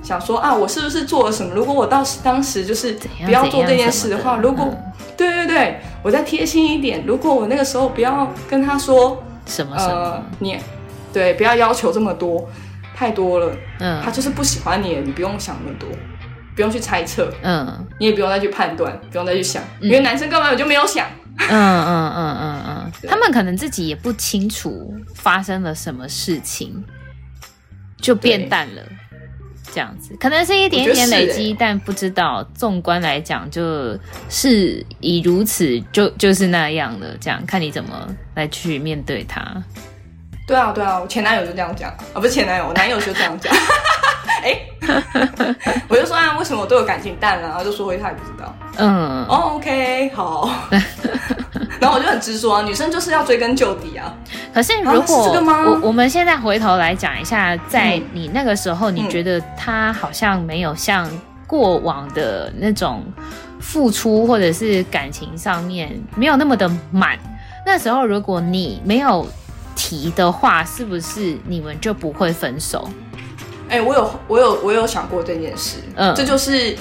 [0.00, 1.52] 想说啊，我是不是做了什么？
[1.52, 9.20] 如果我到时当时就是不要做这件事的话，的如果、嗯、对对对，我再贴心一点，如果我那个时候不要跟他说。
[9.46, 9.94] 什么什么？
[9.94, 10.58] 呃、你
[11.12, 12.48] 对，不要要求这么多，
[12.94, 13.56] 太多了。
[13.80, 15.88] 嗯，他就是不喜欢你，你不用想那么多，
[16.54, 17.32] 不用去猜测。
[17.42, 21.06] 嗯，你也不用再去判断，不用再去想，嗯、因为男生根本就没有想。
[21.38, 26.84] 嗯嗯嗯嗯嗯， 他们可能自己也不清楚发生了什么事情，
[27.98, 28.82] 就变淡了。
[29.76, 32.42] 这样子，可能是一点一点累积，欸、但不知道。
[32.54, 33.94] 纵观来讲，就
[34.30, 37.14] 是以如此就就是那样的。
[37.20, 39.44] 这样看你怎么来去面对他。
[40.46, 43.52] 对啊，对啊，我前男友就这样讲啊，不是前男友，我男友就这样讲。
[44.42, 45.54] 哎、欸，
[45.88, 47.48] 我就说啊，为什么我对我感情淡了？
[47.48, 48.56] 然后就说回他也不知道。
[48.78, 50.48] 嗯，哦、oh,，OK，好。
[51.80, 54.14] 然后我就很直说，女生就是要追根究底啊。
[54.54, 55.64] 可是如果、啊、是这个吗？
[55.66, 61.08] 我我们现在回头来讲一下，在你那个时候，你觉得他好像没有像
[61.46, 63.04] 过往的那种
[63.60, 67.18] 付出，或者是感情上面没有那么的满。
[67.64, 69.26] 那时候如果你没有
[69.74, 72.88] 提的话，是不是你们就不会分手？
[73.68, 75.78] 哎、欸，我有，我有，我有想过这件事。
[75.96, 76.76] 嗯，这就是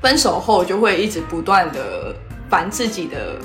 [0.00, 2.14] 分手后就会一直不断的
[2.50, 3.36] 烦自己的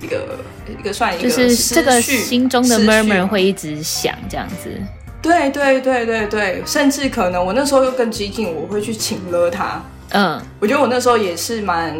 [0.00, 0.38] 一个
[0.78, 4.70] 一个算一个，就是这个心中的 murmur 会一直响这样子。
[5.22, 9.82] 对对对对对，甚至可能我那时候又更激进，我会去请了他。
[10.10, 11.94] 嗯，我觉得我那时候也是蛮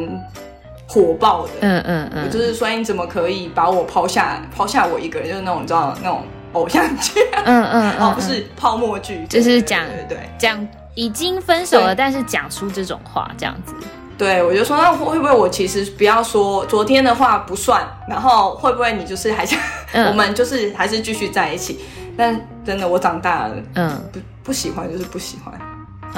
[0.87, 1.53] 火爆的。
[1.61, 6.23] 嗯嗯嗯，就是说你怎么可以把我抛下抛下我一个人，就是那种你知道那种。
[6.53, 7.13] 偶像剧，
[7.45, 13.73] 嗯嗯，嗯，哦，不是泡沫剧，就是讲对对讲已经分手了，但是讲出这种话这样子。
[14.21, 19.59] 对，我就说那会不会我其实不要说昨天的话不算，然后会不会你就是还想、
[19.95, 21.81] 嗯、我们就是还是继续在一起？
[22.19, 25.59] 但真的我长大了，嗯，不不喜欢就是不喜欢。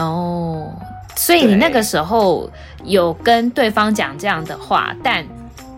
[0.04, 0.74] 哦，
[1.14, 2.50] 所以你那个时候
[2.82, 5.24] 有跟对方讲这样的话，但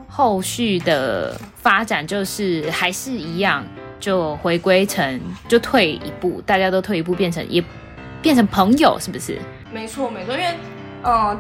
[0.09, 3.63] 后续的发展就是还是一样。
[4.01, 5.19] 就回归成，
[5.49, 7.63] 就退一步，大家都退一步，变成也
[8.21, 9.39] 变成朋友，是不是？
[9.73, 10.35] 没错，没错。
[10.35, 10.55] 因为，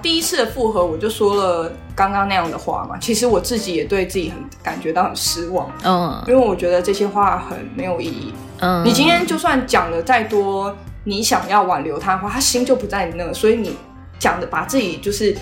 [0.02, 2.96] 第一次的复合，我就说了刚刚那样的话嘛。
[2.98, 8.32] 其实我自己也对自己很感觉到很失望，嗯，因为我觉得这些话很没有意义。
[8.60, 13.76] 嗯，你今天就算讲了再多，你想要挽留他的话，他心就不在你那，所以你
[14.18, 15.36] 讲的把自己就是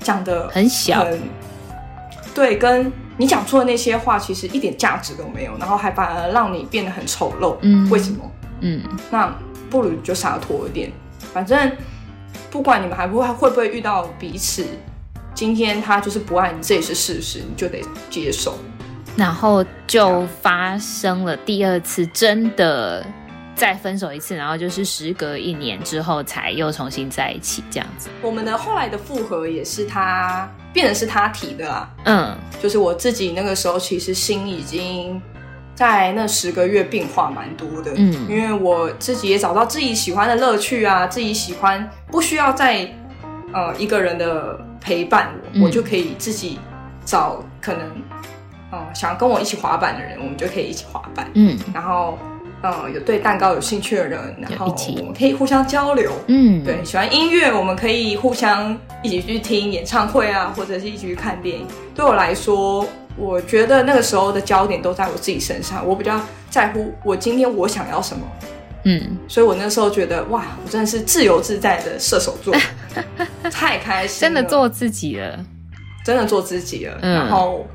[0.00, 1.06] 讲的很小，
[2.34, 2.92] 对，跟。
[3.16, 7.54] 你讲出的那些话，其实一点价值都没有，然后还反而让你变得很丑陋。
[7.60, 8.28] 嗯，为什么？
[8.58, 9.32] 嗯，那
[9.70, 10.90] 不如就洒脱一点。
[11.32, 11.70] 反正
[12.50, 14.66] 不管你们还不会会不会遇到彼此，
[15.34, 17.80] 今天他就是不爱你，这也是事实，你就得
[18.10, 18.58] 接受。
[19.16, 23.04] 然后就发生了第二次，真的
[23.54, 28.08] 再分手一次，然后就是时隔一年之后才又重新在一起，这样子。
[28.22, 30.48] 我们的后来的复合也是他。
[30.74, 35.22] 变成是他提的啦，嗯，就是我自己那个时候其实心已经
[35.74, 42.88] 在那十个月变化蛮多的，嗯，因为我自己也找到自己喜欢的乐趣啊，自己喜欢不需要再
[43.52, 46.58] 呃一个人的陪伴我，嗯，我就可以自己
[47.04, 47.82] 找可能
[48.70, 52.18] 呃想跟我一起滑板的人，我们就可以一起滑板，嗯，然后。
[52.66, 56.10] 嗯，有对蛋糕有兴趣的人，然后我们可以互相交流。
[56.28, 61.66] 嗯，对，喜欢音乐，我们可以互相一起去听演唱会啊，或者是一起去看电影。
[61.94, 68.26] 对我来说，我觉得那个时候的焦点都在我自己身上，我比较在乎我今天我想要什么。
[68.84, 72.54] 嗯，所以我那时候觉得哇，我真的是自由自在的射手座，
[73.50, 75.38] 太开心，真的做自己了，
[76.04, 76.98] 真的做自己了。
[77.00, 77.66] 嗯，然后，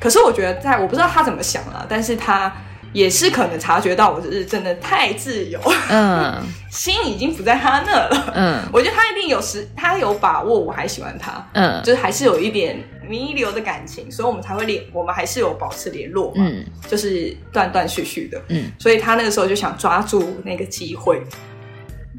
[0.00, 2.52] 可是我觉得，在我不知道他怎么想了，但是他。
[2.92, 5.60] 也是可能察觉到我是真的太自由，
[5.90, 6.40] 嗯，
[6.70, 21.22] 心已经不在他那了，嗯，我觉得他一定有时，他有把握我还喜欢他，嗯，就是还是有一点弥留的感情，所以我们才会联，我们还是有保持联络嘛，嗯，就是断断续续的，嗯，所以他那个时候就想抓住那个机会，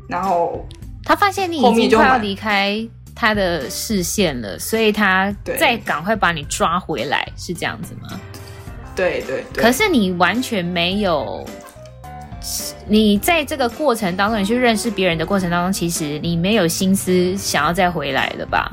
[0.07, 0.65] 然后
[1.03, 8.19] 他发现你已经快要离开他的视线了，所以他再赶快把你抓回来，是这样子吗？
[8.95, 11.45] 对对对，可是你完全没有，
[12.87, 18.71] 你在这个过程当中，你去认识别人的过程当中，其实你没有心思想要再回来了吧？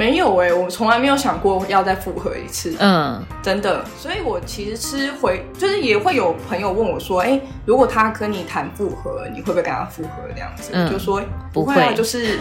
[0.00, 2.74] 没有哎、欸，我从来没有想过要再复合一次。
[2.78, 3.84] 嗯，真的。
[3.98, 11.20] 所以我其实吃回，就是也会有朋友问我说：“哎、欸，如果他跟你谈复合，你会不会跟他复合？”这样子，嗯、就说
[11.52, 12.38] 不会啊，就是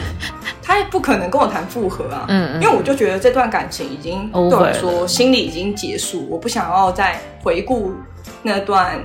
[0.64, 2.24] 他也不可能跟我谈复合啊。
[2.30, 7.92] 嗯嗯，因为我就觉得这段感情已经对我来说心里已经结束，我不想要再回顾
[8.42, 9.04] 那段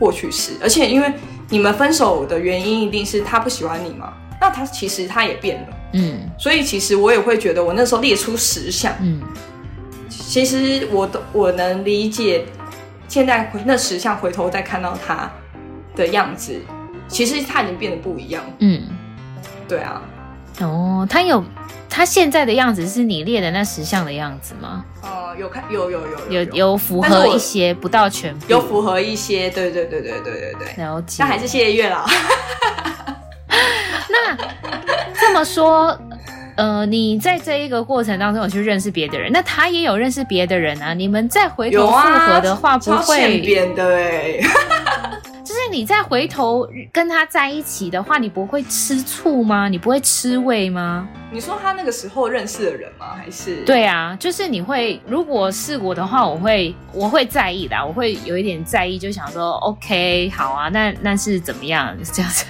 [0.00, 0.54] 过去式。
[0.60, 1.12] 而且因为
[1.48, 4.14] 你们分手的原因一定是他不喜欢你嘛。
[4.40, 9.20] 那他其实他也变了，嗯，所以其实我也会觉得，我那时候列出十项，嗯，
[10.08, 12.44] 其实我都我能理解，
[13.08, 15.30] 现在回那十项回头再看到他
[15.94, 16.60] 的样子，
[17.08, 18.82] 其实他已经变得不一样，嗯，
[19.68, 20.02] 对啊，
[20.60, 21.42] 哦，他有
[21.88, 24.84] 他现在的样子是你列的那十项的样子吗？
[25.02, 32.04] 哦、呃，有看有有有有有，有，符合一些，不到全部，有符合一些，对对对对对对对，了解，那还是谢谢月老。
[34.08, 34.85] 那这
[35.36, 35.98] 么说，
[36.56, 40.94] 呃，你在这一个过程当中有去认识别的人，那他也有认识别的人啊。
[40.94, 44.00] 你们再回头复合的话，不会变的
[45.70, 49.68] 你再回头跟他在一起的话，你不会吃醋吗？
[49.68, 51.08] 你不会吃味吗？
[51.32, 53.14] 你说他那个时候认识的人吗？
[53.16, 53.64] 还是？
[53.64, 62.44] 对啊，就是你会，如果是我的话，我会我会在意的，我会有一点在意，就想说，OK，好啊，那那是怎么样这样子？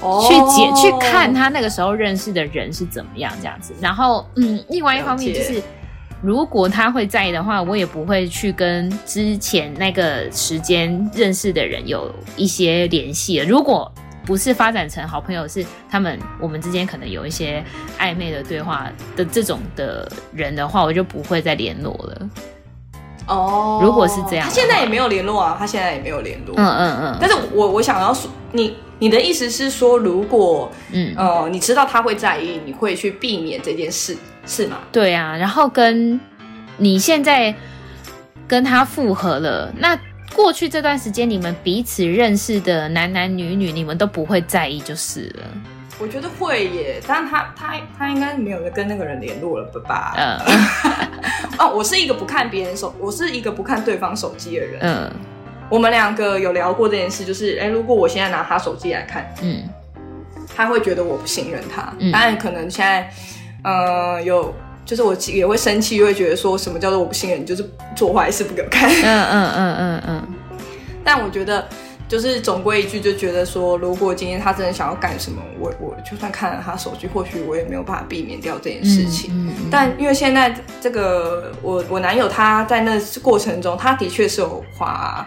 [0.00, 5.62] 哦、去解去看他那个时候认识的人是怎么样这样子，然后嗯，另外一方面就是。
[6.24, 13.36] 如果他会在意的话，我也不会去跟之前那个时间认识的人有一些联系。
[13.36, 13.92] 如果
[14.24, 17.62] 不是发展成好朋友，是他们我们之间可能有一些
[17.98, 22.30] 暧昧的对话的这种的人的话，我就不会再联络了。
[23.26, 26.54] 哦，如果是这样，他现在也没有联络啊，他现在也没有联络。
[26.56, 27.18] 嗯嗯嗯。
[27.20, 34.16] 但是我我想要说，你你的意思是说，如果嗯呃你知道他会在意，你会去避免这件事。
[34.46, 34.76] 是吗？
[34.92, 36.20] 对啊，然后跟
[36.76, 37.54] 你现在
[38.46, 39.98] 跟他复合了，那
[40.34, 45.44] 过去这段时间你们彼此认识的男男女女，你们都不会在意就是了。
[45.98, 50.12] 我觉得会耶，但他他他应该没有跟那个人联络了吧？
[50.18, 50.38] 嗯，
[51.58, 54.78] 哦，我是一个不看别人手，我是一个不看对方手机的人。
[54.82, 55.10] 嗯，
[55.68, 59.62] 我们两个有聊过这件事，就是哎，如果我现在拿他手机来看，嗯，
[60.54, 63.10] 他会觉得我不信任他，嗯，当然可能现在。
[63.66, 64.54] 呃，有，
[64.84, 68.90] 就是我也会生气，又会觉得说什么叫做我不信任你，就是做坏事不给我看。
[68.90, 70.28] 嗯嗯嗯嗯嗯。
[71.02, 71.66] 但我觉得，
[72.06, 79.30] 就是总归一句，就觉得说，如果今天他真的想要干什么，我我就算看了他手机，或许我也没有办法避免掉这件事情。
[79.32, 85.26] 嗯嗯嗯、但因为现在这个我我男友他在那过程中，他的确是有滑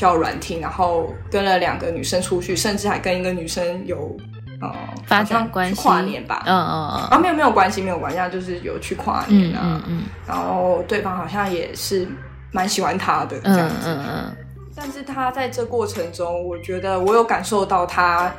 [0.00, 4.16] 交友软体，然后跟了两个女生出去，甚至还跟一个女生有。
[4.62, 4.70] 呃，
[5.06, 5.80] 发展关系。
[5.80, 10.02] 跨年吧，嗯嗯嗯，啊没有没有关系没有关系，就是有去跨年啊，嗯，嗯，嗯。
[10.26, 12.06] 然后对方好像也是
[12.52, 14.36] 蛮喜欢他的这样子，嗯嗯，嗯。
[14.76, 18.30] 但是他在这过程中，我觉得我有感受到他，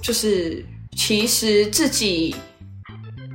[0.00, 0.64] 就是
[0.96, 2.34] 其实自己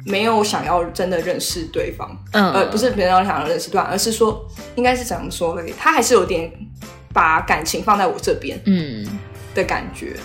[0.06, 4.46] 没有想要真的认识对方，嗯，呃不是别人想要认识对方，而是说
[4.76, 5.74] 应该是怎么说呢？
[5.78, 6.52] 他还是有点
[7.14, 9.06] 把感情放在我这边，嗯
[9.54, 10.16] 的感觉。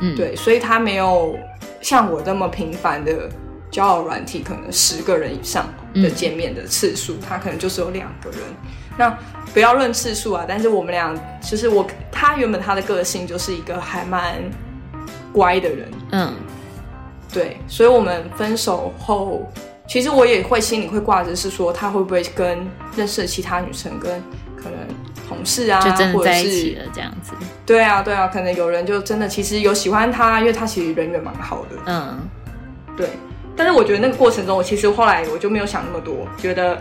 [0.00, 1.36] 嗯，对，所以他没有
[1.82, 3.28] 像我这么频繁的
[3.70, 8.40] 交友软体，可能十个人以上的见面的次数，嗯、他可能就是有两个人。
[8.96, 9.14] 那
[9.52, 14.36] 不要论次数啊，但是我们俩其实我他原本他的个性就是一个还蛮
[15.32, 16.32] 乖的人，嗯，
[17.32, 19.42] 对，所以我们分手后，
[19.86, 22.66] 其实我也会心里会挂着是说他会不会跟
[22.96, 24.22] 认识的其他女生跟
[24.56, 24.78] 可能。
[25.30, 27.32] 同事啊，就真的在一起了这样子。
[27.64, 31.76] 对啊，对啊，可能有人就真的其实有喜欢他，因为他其实人缘蛮好的。
[31.86, 32.18] 嗯，
[32.96, 33.10] 对。
[33.56, 36.76] 但是我觉得那个过程中，我其实后来我就没有想那么多，觉得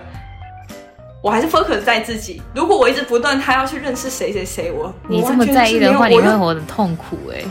[1.22, 2.42] 我还是 focus 在自己。
[2.56, 7.46] 如果我一直不断他要去认识谁谁谁，我你这么在意的话，你会活得痛苦哎、欸。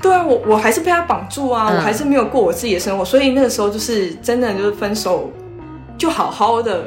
[0.00, 3.04] 对啊，我我还是被他绑住啊，嗯、我还是没有过我自己的生活。
[3.04, 5.30] 所以那个时候就是真的就是分手，
[5.98, 6.84] 就好好的。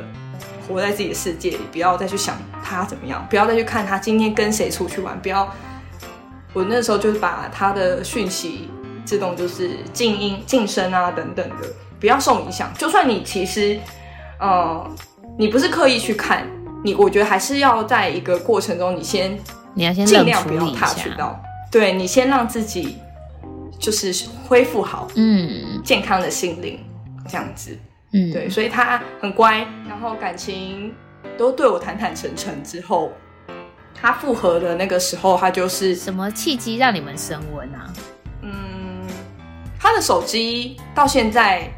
[0.65, 5.45] 活在自己的世界里，不要再去想他怎么样，不要再去看他今天跟谁出去玩，不要。
[6.53, 8.69] 我那时候就是把他的讯息
[9.03, 11.67] 自动就是静音、静声啊等等的，
[11.99, 12.71] 不要受影响。
[12.77, 13.77] 就算你其实，
[14.39, 14.89] 呃，
[15.37, 16.47] 你不是刻意去看，
[16.81, 19.37] 你我觉得还是要在一个过程中，你先
[19.73, 21.37] 你要先尽量不要 touch 到，
[21.69, 22.99] 对，你先让自己
[23.83, 24.13] 就是
[24.47, 26.79] 恢复好，嗯，健康的心灵
[27.27, 27.77] 这样子。
[28.13, 30.93] 嗯，对，所以他很乖，然后感情
[31.37, 32.63] 都对我坦坦诚诚。
[32.63, 33.11] 之后，
[33.93, 37.91] 他复合的那个时候，他就是什么契机让你们升温啊？
[38.41, 39.05] 嗯，
[39.77, 41.69] 他的手机到现在，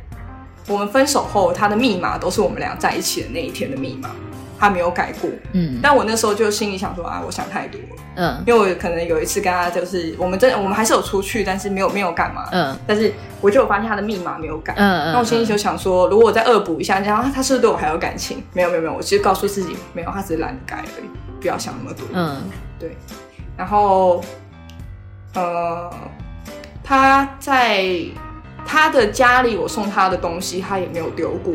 [0.67, 4.11] 我们分手后，他的密码都是我们俩在一起的那一天的密码。
[4.57, 18.41] 他没有改过，嗯，但我那时候就心里想说啊，我想太多了，嗯，因为我可能有一次跟他就是我们真的我们还是有出去，但是没有没有干嘛，嗯，但是我就有发现他的密码没有改，嗯嗯，那我心里就想说，如果我再恶补一下，然后他是不是对我还有感情？
[18.53, 22.37] 没有没有没有，我其实告诉自己没有，他只是懒得改而已，不要想那么多，嗯，
[22.79, 22.95] 对，
[23.57, 24.23] 然后
[25.33, 25.91] 呃，
[26.83, 27.85] 他在
[28.65, 31.53] 他的家里，我送他的东西，他也没有丢过，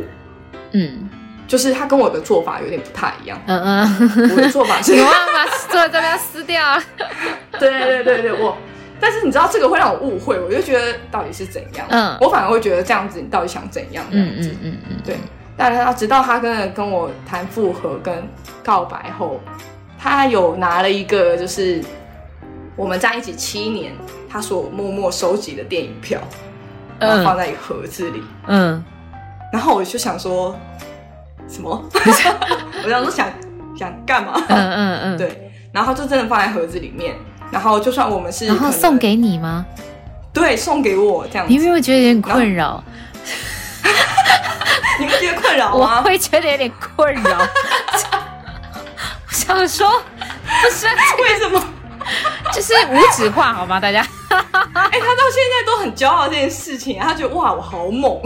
[0.73, 1.10] 嗯。
[1.51, 3.37] 就是他跟我的做法有点不太一样。
[3.47, 6.81] 嗯嗯，我的做法是， 你忘了把做这边撕掉 啊？
[7.59, 8.57] 对对对对，我。
[9.01, 11.85] 但是你知道这个会让我误会，我就觉得到底是怎样？
[11.91, 14.05] 嗯，我反而会觉得这样子，你到底想怎样？
[14.13, 15.17] 嗯嗯嗯嗯，对。
[15.57, 18.23] 但是他直到他跟跟我谈复合跟
[18.63, 19.41] 告白后，
[19.99, 21.83] 他有拿了一个就是
[22.77, 23.93] 我们在一起七年，
[24.29, 26.21] 他所默默收集的电影票，
[27.01, 28.23] 然后放在一个盒子里。
[28.47, 28.81] 嗯，
[29.53, 30.57] 然后我就想说。
[31.51, 31.71] 什么？
[32.85, 33.29] 我想说想
[33.77, 34.35] 想干嘛？
[34.49, 35.51] 嗯嗯嗯， 对。
[35.73, 37.15] 然后就真的放在盒子里面。
[37.51, 39.67] 然后就算我们是，然后送给你吗？
[40.33, 41.53] 对，送给我这样子。
[41.53, 42.83] 你有没有觉得有点困扰？
[45.01, 45.99] 你会觉得困扰吗？
[45.99, 47.39] 我会觉得有点困扰。
[49.27, 49.91] 我想说，
[50.63, 50.87] 不是
[51.23, 51.61] 为什么？
[52.53, 53.81] 就是无纸化好吗？
[53.81, 58.21] 大家，哎、欸，他到现在都很骄傲这件事情，他觉得哇，我好猛。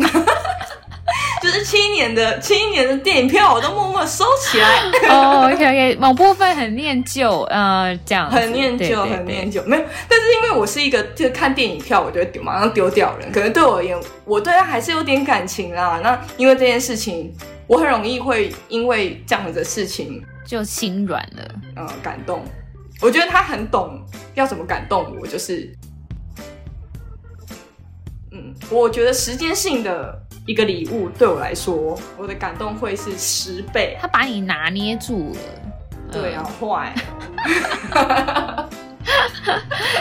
[1.44, 4.80] 就是七年的七年的电影票，我都默默收起来。
[5.10, 9.62] 哦、oh,，OK OK，某部分很念旧，呃，这样很念旧，很念旧。
[9.64, 13.30] 没有，但是因为我是一个就是看电影票，我就会丢，马上丢掉人。
[13.30, 16.00] 可能对我而言，我对他还是有点感情啦。
[16.02, 17.30] 那因为这件事情，
[17.66, 22.42] 我很容易会因为这样子的事情就心软了，呃，感动。
[23.02, 25.70] 我觉得他很懂要怎么感动我，就是，
[28.32, 30.23] 嗯，我觉得时间性的。
[30.46, 33.96] 一个礼物对我来说，我的感动会是十倍。
[34.00, 35.40] 他把你拿捏住了，
[36.12, 36.94] 对啊，坏。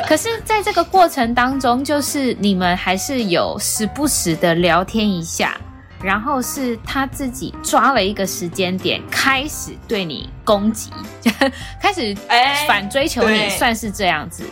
[0.08, 5.58] 可是，在这个过程当中，就是你们还是有时不时的聊天一下，
[6.02, 10.92] 然后是他自己抓了一个时间点，开始对你攻击，
[11.82, 12.14] 开始
[12.68, 14.44] 反追求你，算是这样子。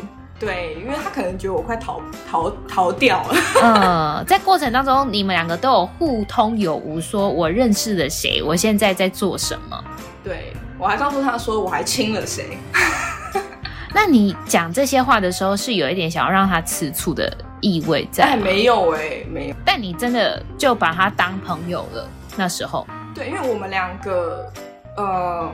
[0.42, 3.36] 对，因为他可能觉得我快逃逃逃掉了。
[4.20, 9.84] 嗯，在过程当中，你们两个都有互通有无，说我认识了谁，我现在在做什么。
[10.24, 12.58] 对，我还告诉他说我还亲了谁。
[13.94, 18.24] 那你讲这些话的时候，是有一点想要让他吃醋的意味在？
[18.24, 19.56] 哎，没有哎、欸，没有。
[19.64, 22.10] 但你真的就把他当朋友了？
[22.36, 22.88] 那时候？
[23.14, 24.52] 对，因为我们两个，
[24.98, 25.48] 呃。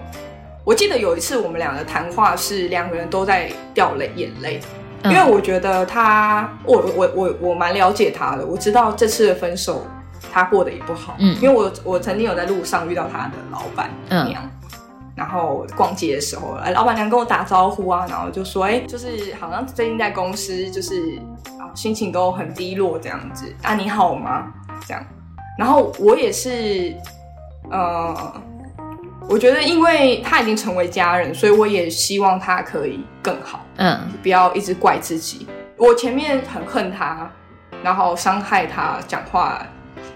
[0.63, 4.59] 我记得有一次我们两个谈话是两个人都在掉泪眼泪，
[5.03, 9.85] 因为我觉得他，我我我我蛮了解他的，我知道这次的分手
[10.33, 14.41] 他过得也不好，嗯，因为我我曾经有在路上遇到他的老板娘，
[15.15, 21.19] 然后逛街的时候，哎，老板娘跟我打招呼啊，然后就说，哎，就是好像最近在公司就是
[21.59, 24.51] 啊心情都很低落这样子，啊你好吗？
[24.85, 25.03] 这样，
[25.57, 26.93] 然后我也是，
[27.69, 28.33] 呃。
[29.29, 33.65] 我觉得，因为他已经成为家人，所以我也希望他可以更好。
[33.75, 35.45] 嗯，不要一直怪自己。
[35.75, 37.29] 我前面很恨他，
[37.83, 39.61] 然后伤害他，讲话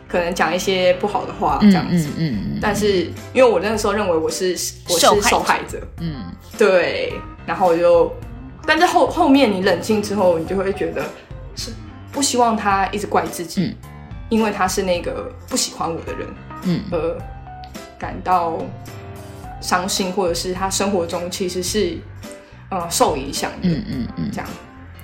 [0.07, 2.07] 可能讲一些不好的话，这样子。
[2.17, 2.59] 嗯嗯，嗯。
[2.61, 4.57] 但是，因为我那个时候认为我是
[4.87, 5.79] 我是受害者。
[5.99, 7.13] 嗯，对。
[7.45, 8.11] 然后我就，
[8.65, 11.03] 但是后后面你冷静之后，你就会觉得
[11.55, 11.71] 是
[12.11, 13.75] 不希望他一直怪自己，嗯，
[14.29, 16.27] 因为他是那个不喜欢我的人。
[16.63, 17.17] 嗯，呃
[17.99, 18.57] 感到。
[19.61, 21.97] 伤心，或者是他生活中其实是，
[22.69, 24.47] 呃，受影响的，嗯嗯嗯，这样，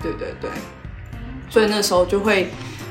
[0.01, 0.49] 对对对，
[1.49, 2.49] 所以那时候就会，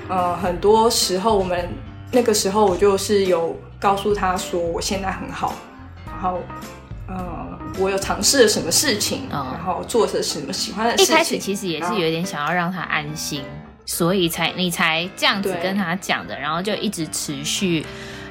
[0.08, 1.68] 呃，很多时候我们
[2.12, 5.52] 那个时候我就是有告诉他说我现在很好，
[6.06, 6.40] 然后，
[7.08, 11.14] 呃，我有尝试了什么事情，哦，然后做了什么喜欢的事情。
[11.14, 13.42] 一开始其实也是有点想要让他安心，
[13.84, 17.84] 所以才你才这样子跟他讲的，然后就一直持续。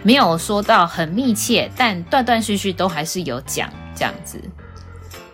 [0.06, 4.39] 没有说到很密切，但断断续续都还是有讲这样子。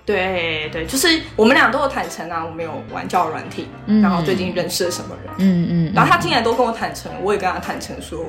[0.06, 8.26] 对对，就是我们俩都有坦诚啊，我们有玩交友软体，嗯，然后最近认识了什么人，嗯嗯，然后他进来都跟我坦诚，我也跟他坦诚说，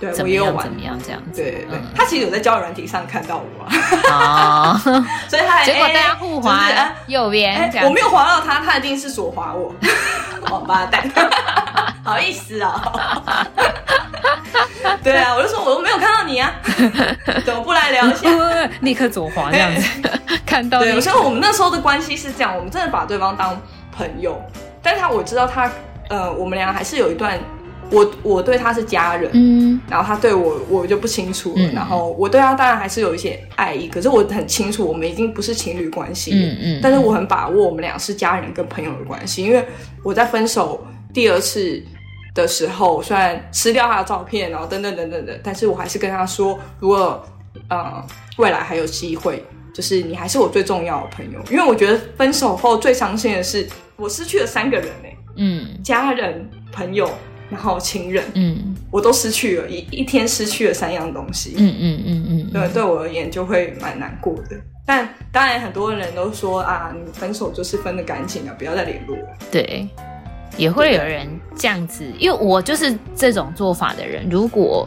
[0.00, 0.64] 对我也有玩。
[0.64, 4.80] 怎么样这样子，对对，嗯，他其实有在交友软体上看到我，啊，
[5.28, 6.68] 所以他还结果大家互滑
[7.06, 9.74] 右边，我没有滑到他，他一定是左滑我，
[10.50, 11.08] 王八蛋，
[12.04, 13.46] 好意思啊。
[15.02, 16.52] 对啊，我就说我都没有看到你啊，
[17.44, 18.28] 怎么不来聊一下？
[18.80, 20.10] 立刻左滑这样子，
[20.44, 20.80] 看到。
[20.80, 23.58] 对，我说我们那时候的关系是这样，我们真的把对方当
[23.96, 24.40] 朋友，
[24.82, 25.70] 但是他我知道他，
[26.08, 27.38] 呃，我们俩还是有一段，
[27.92, 39.64] 我我对他是家人，嗯，然后他对我我就不清楚了，嗯，然后我对他当然还是有一些爱意，可是我很清楚我们已经不是情侣关系，嗯嗯，但是我很把握我们俩是家人跟朋友的关系，因为
[40.02, 41.82] 我在分手第二次。
[42.34, 47.22] 的时候，虽然吃掉他的照片，然后等等等等的，但是我还是跟他说，如果
[47.68, 48.02] 呃
[48.38, 57.10] 未来还有机会，就是你还是我最重要的朋友，因为我觉得分手后最伤心的是我失去了三个人呢，嗯，家人、朋友，
[57.52, 64.56] 然后情人，嗯，我都失去了，一一天失去了三样东西，嗯嗯嗯嗯，对，对我而言就会蛮难过的。
[64.84, 69.16] 但当然很多人都说啊，你分手就是分的干净了，不要再联络，
[69.50, 69.86] 对。
[70.58, 71.26] 也会有人
[71.56, 74.28] 这样子，因为我就是这种做法的人。
[74.28, 74.86] 如果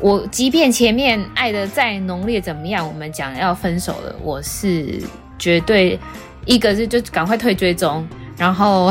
[0.00, 5.00] 我即便前面爱的再浓烈怎么样，我们讲要分手了，我是
[5.38, 5.98] 绝对
[6.44, 8.90] 一个是就赶快退追踪，然后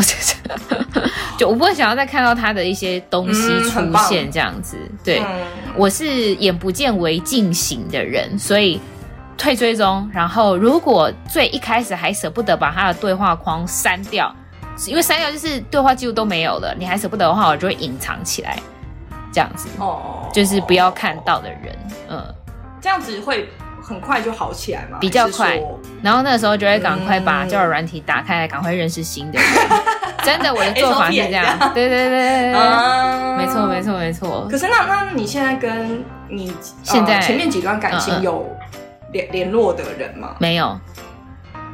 [1.38, 3.80] 就我不会想要再看到他的一些东西出
[4.10, 4.78] 现这样子。
[5.04, 5.22] 对，
[5.76, 8.80] 我是眼不见为净型的人，所以。
[9.38, 14.32] 退追踪，然后如果最一开始还舍不得把他的对话框删掉，
[14.86, 18.60] 因为删掉就是对话记录都没有了，你还舍不得的话，我就会隐藏起来，
[19.34, 21.76] 这样子哦，就是不要看到的人，
[22.10, 22.24] 嗯，
[22.80, 23.50] 这样子会
[23.92, 24.98] 很快就好起来吗？
[25.02, 25.62] 比较快，
[26.02, 29.48] 然后那个时候就会赶快把交友软体打开来，赶快认识新的人。
[30.24, 32.54] 真的，我的做法是这样，对对对对，
[33.38, 34.48] 没错没错没错。
[34.50, 38.48] 可是那那你现在跟你现在前面几段感情有
[39.12, 40.36] 联联络的人吗？
[40.40, 40.80] 没有。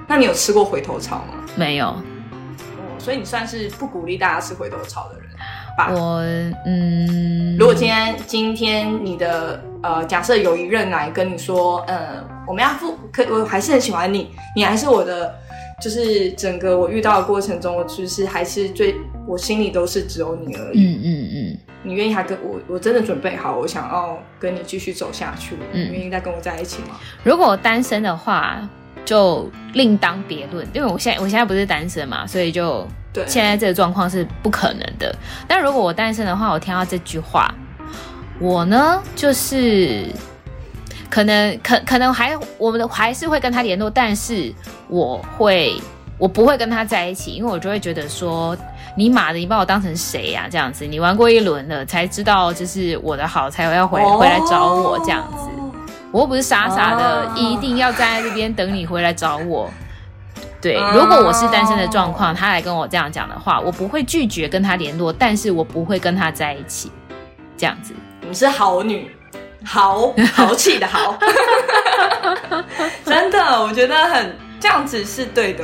[0.07, 1.43] 那你有吃过回头草吗？
[1.55, 1.93] 没有。
[2.97, 5.27] 所以你算是不鼓励大家吃回头草的人。
[5.78, 6.22] 我
[6.66, 15.36] 嗯，如果今天今天你的呃，假设有一任来跟你说，呃，我们要复，可我还是很喜欢你，你还是我的，
[15.80, 18.96] 就是整个我遇到的过程中，我就是还是最，
[19.28, 20.84] 我心里都是只有你而已。
[20.84, 21.58] 嗯嗯嗯。
[21.84, 25.56] 你愿意还跟我，我真的准备好，我想要跟你继续走下去。
[25.74, 25.92] 嗯。
[25.92, 26.98] 你愿意再跟我在一起吗？
[27.24, 28.68] 如果单身的话，
[29.06, 32.86] 就另当别论，因为我现在我现在不是单身嘛，所以就。
[33.26, 35.15] 现在这个状况是不可能的。
[35.47, 37.53] 但如果我单身的话，我听到这句话，
[38.39, 40.05] 我呢就是
[41.09, 44.53] 可能可可能还我们还是会跟他联络，但是
[44.88, 45.76] 我会
[46.18, 48.55] 我不会跟他在一起，因为我就会觉得说，
[48.95, 50.47] 你妈的，你把我当成谁呀？
[50.49, 55.49] 这样子，你玩过一轮了，才知道就是我的好，才要回回来找我这样子。
[56.11, 59.70] 我又不是傻傻的，一定要站在这边等你回来找我。
[60.60, 66.91] 对，如果我是单身的状况，他来跟我这样讲的话，我不会拒绝跟他联络，但是我不会跟他在一起，
[67.55, 67.93] 这样子。
[68.22, 69.16] 你是好女，
[69.64, 71.16] 豪 豪气的豪，
[73.05, 75.64] 真的，我觉得很这样子是对的。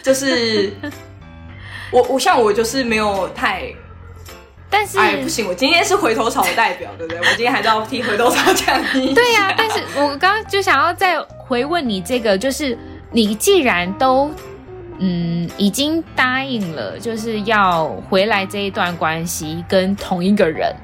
[0.00, 0.72] 就是
[1.90, 3.64] 我，我像我就是没有太，
[4.70, 7.18] 但是哎不行，我今天是回头草的代表，对不对？
[7.18, 8.80] 我今天还是要替回头草讲。
[8.92, 12.78] 对呀、啊，但是我刚刚就想要再回问你这个，就是。
[13.12, 14.30] 你既然都，
[14.98, 20.74] 嗯，已经答应了，就是要回来这一段关系跟同一个人，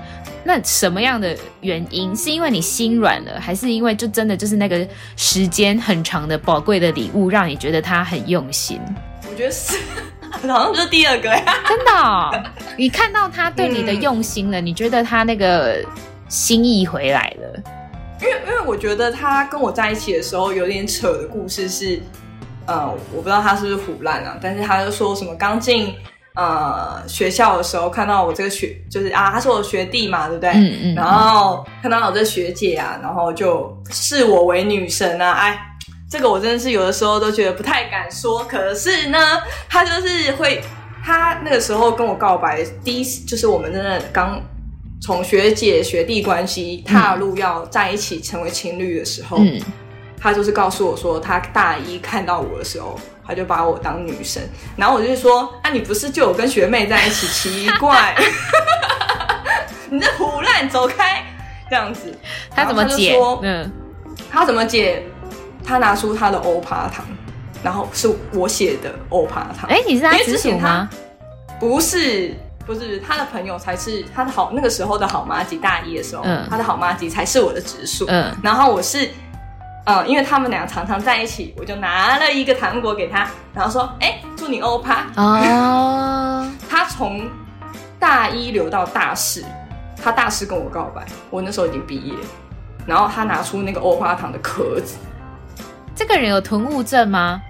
[0.45, 2.15] 那什么样的原因？
[2.17, 8.81] 是因为你心软了，还是因为就真的就是那个时间很长的宝贵的礼物，让你觉得他很用心？
[9.31, 9.79] 我觉得是，
[10.31, 11.45] 好像就是第二个呀。
[11.69, 12.43] 真的哦，
[12.77, 15.85] 你看到他对你的用心了，嗯，你觉得他那个
[16.29, 17.63] 心意回来了？
[18.21, 22.01] 因为因为我觉得他跟我在一起的时候有点扯的故事是，
[22.67, 25.95] 呃，我不知道他是不是唬烂啊，但是他就说什么刚进
[26.35, 30.51] 呃学校的时候看到我这个学就是啊，他是我学弟嘛，对不对？
[30.51, 30.95] 嗯嗯。
[30.95, 35.59] 然后看到我这学姐啊，然后就视我为女神啊，哎，
[36.11, 38.43] 这个我真的是有的时候都觉得不太敢说。
[38.45, 39.19] 可是呢，
[39.69, 40.63] 他就是会，
[41.05, 44.41] 他那个时候跟我告白，第一次就是我们真的刚。
[45.01, 49.61] 从学姐学弟关系踏入要在一起成为情侣的时候，嗯，
[50.19, 54.43] 他就是告诉我说，他大一看到我的时候，他就把我当女神。
[54.77, 57.27] 然后我就说，啊，你不是就有跟学妹在一起？
[57.29, 58.15] 奇怪，
[59.91, 61.25] 你这胡乱，走开！
[61.69, 62.17] 这样子，
[62.51, 63.17] 他怎么解？
[63.43, 63.71] 嗯，
[64.31, 65.03] 他怎么解？
[65.65, 67.05] 他拿出他的欧趴糖，
[67.63, 69.69] 然后是我写的欧趴糖。
[69.69, 70.89] 哎，你是他直属吗？
[71.61, 72.35] 不是。
[72.67, 78.05] 不是他的朋友才是他的好，那个时候的好妈吉，大一的时候，嗯、他的好妈吉才是我的直属。
[78.09, 79.09] 嗯，然后我是，
[79.85, 87.31] 嗯，因为他们俩常常在一起，我就拿了一个糖果给他，然后说：“哎，祝你欧趴。”哦， 他从
[88.01, 89.45] 大一留到大四，
[90.03, 92.15] 他大四跟我告白，我那时候已经毕业，
[92.85, 94.97] 然后他拿出那个欧趴糖的壳子。
[95.95, 97.41] 这个人有囤物症吗？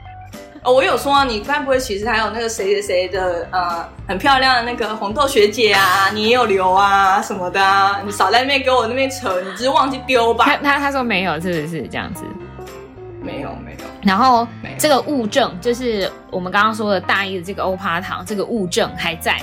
[0.66, 8.00] 哦，我有说啊，你该不会其实还有那个谁谁谁的呃很漂亮的那个红豆学姐啊，你也有留啊什么的啊？
[8.04, 10.44] 你少在那边给我那边扯，你只是忘记丢吧？
[10.44, 12.24] 他他他说没有，是不是这样子？
[13.22, 13.78] 没有没有。
[14.02, 14.44] 然后
[14.76, 19.40] 这个物证就是我们刚刚说的大一的这个欧趴糖，这个物证还在，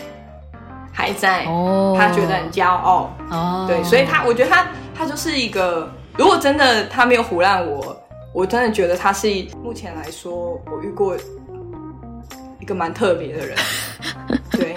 [0.92, 1.96] 还在哦。
[1.98, 7.98] 他觉得很骄傲哦，对，所以他我觉得他他就是一个，如果真的他没有胡乱我。
[8.34, 9.28] 我真的觉得他是
[9.62, 11.16] 目前来说我遇过
[12.60, 13.58] 一个蛮特别的人，
[14.52, 14.76] 对，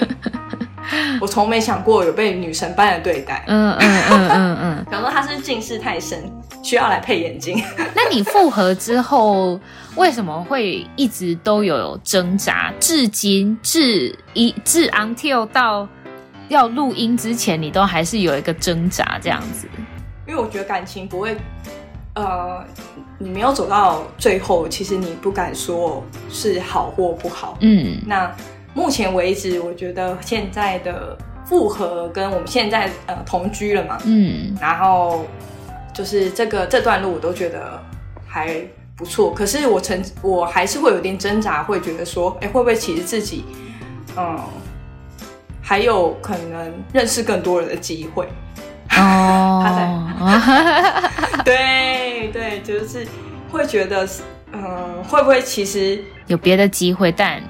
[1.20, 6.30] 我从没想过有被女神般的对待，嗯嗯嗯嗯嗯， 想说他是近视太深，
[6.62, 7.62] 需要来配眼镜。
[7.94, 9.58] 那你复合之后
[9.94, 12.72] 为什么会一直都有挣扎？
[12.78, 15.88] 至今至一至 until 到
[16.48, 19.66] 要录音之前，你都还是有一个挣扎这样子？
[20.28, 21.34] 因为我觉得感情不会。
[22.16, 22.64] 呃，
[23.18, 27.58] 你没有走到最后，其实你不敢说是好或不好。
[27.60, 28.34] 嗯，那
[28.72, 35.26] 目前为止，我觉得现在的复合跟我们现在呃同居了嘛，嗯，然后
[35.92, 37.78] 就是这个这段路，我都觉得
[38.26, 38.62] 还
[38.96, 39.34] 不错。
[39.34, 43.44] 可是我曾我还是会有点挣扎，会觉得说，哎、欸，会不会其实自己，
[44.16, 44.38] 嗯，
[45.60, 48.26] 还有可能认识更多人的机会？
[48.90, 49.62] 哦，
[50.18, 53.06] 他在，对对，就是
[53.50, 54.08] 会觉得，
[54.52, 57.42] 嗯，会不会其实有别的机会，但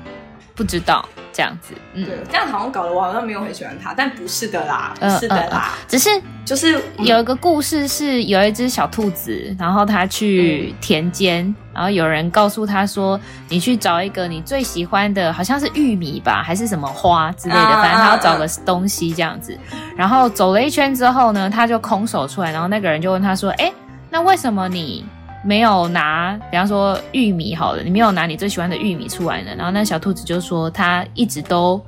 [0.55, 1.07] 不知道。
[1.37, 6.09] 这样子，嗯，对，这样好像搞得我好像没有很喜欢他，但不是的啦，不是的啦，呃呃呃、只是
[6.47, 13.21] 就是有一个故事是有一只小兔子，然后它去田间，嗯、然后有人告诉他说，
[13.51, 19.55] 你去找一个你最喜欢的，好像是玉米吧，还是什么花之类的，反正他要找个东西这样子，
[19.95, 23.71] 然后走了一圈之后呢，他就空手出来，然后那个人就问他说，哎，
[24.09, 25.05] 那为什么你？
[25.47, 29.53] 没有拿，比方说玉米好了，你没有拿你最喜欢的玉米出来呢。
[29.57, 31.81] 然后那小兔子就说，他一直都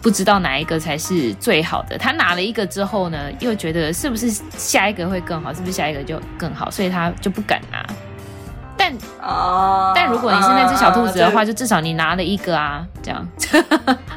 [0.00, 1.98] 不知道哪一个才是最好的。
[1.98, 7.84] 他拿了一个之后呢，又觉得是不是下一个会更好，是不是下一个就更好，所以他就不敢拿。
[8.76, 13.26] 但啊，但如果你是那只小兔子的话，就至少你拿了一个啊，这样。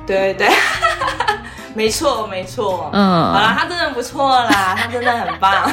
[0.06, 0.50] 对对，
[1.74, 2.92] 没错没错。
[2.94, 5.72] 嗯，好啦，他真的不错啦，他真的很棒。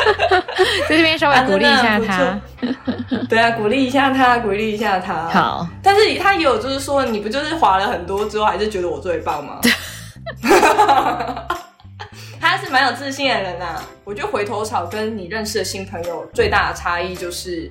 [0.88, 2.40] 在这边稍微鼓励一下他，
[3.28, 5.28] 对啊，鼓励一下他，鼓励一下他。
[5.28, 9.60] 好，但是他也有就是说，你不就是滑了很多之后，还是觉得我最棒吗？
[12.40, 13.82] 他是蛮有自信的人呐、啊。
[14.04, 17.70] 我觉得回头草跟你认识的新朋友最大的差异就是，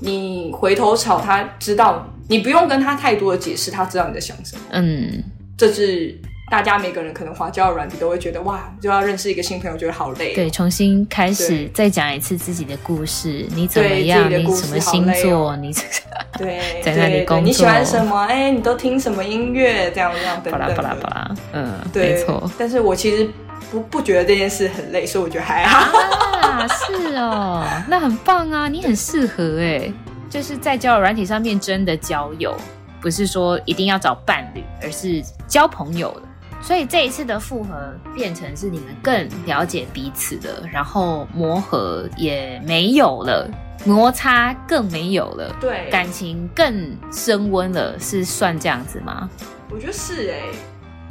[0.00, 4.62] 你回头草他知道，你不用跟他太多的解释，他知道你在想什么。
[4.70, 5.22] 嗯，
[5.56, 6.18] 这是。
[6.50, 10.34] 大家每个人可能滑交友软体都会觉得哇，就要认识一个新朋友，觉得好累。
[10.34, 14.30] 对，重新开始再讲一次自己的故事，你怎么样？
[14.30, 15.54] 你什么星座？
[15.56, 15.72] 你
[16.38, 17.44] 对，在那里工作？
[17.44, 18.24] 你喜欢什么？
[18.26, 19.90] 哎，你都听什么音乐？
[19.92, 20.52] 这样这样等等。
[20.52, 22.50] 巴拉巴拉巴拉，嗯，对，没错。
[22.58, 23.28] 但是我其实
[23.70, 25.98] 不不觉得这件事很累，所以我觉得还好。
[26.40, 29.92] 啊，是哦，那很棒啊，你很适合哎，
[30.30, 32.56] 就是在交友软体上面真的交友，
[33.02, 36.22] 不是说一定要找伴侣，而是交朋友的。
[36.60, 43.48] 所以这一次的复合变成是你们更了解彼此的，然后磨合也没有了，
[43.84, 49.30] 摩擦更没有了，对，感情更升温了，是算这样子吗？
[49.70, 50.50] 我觉得是哎、欸，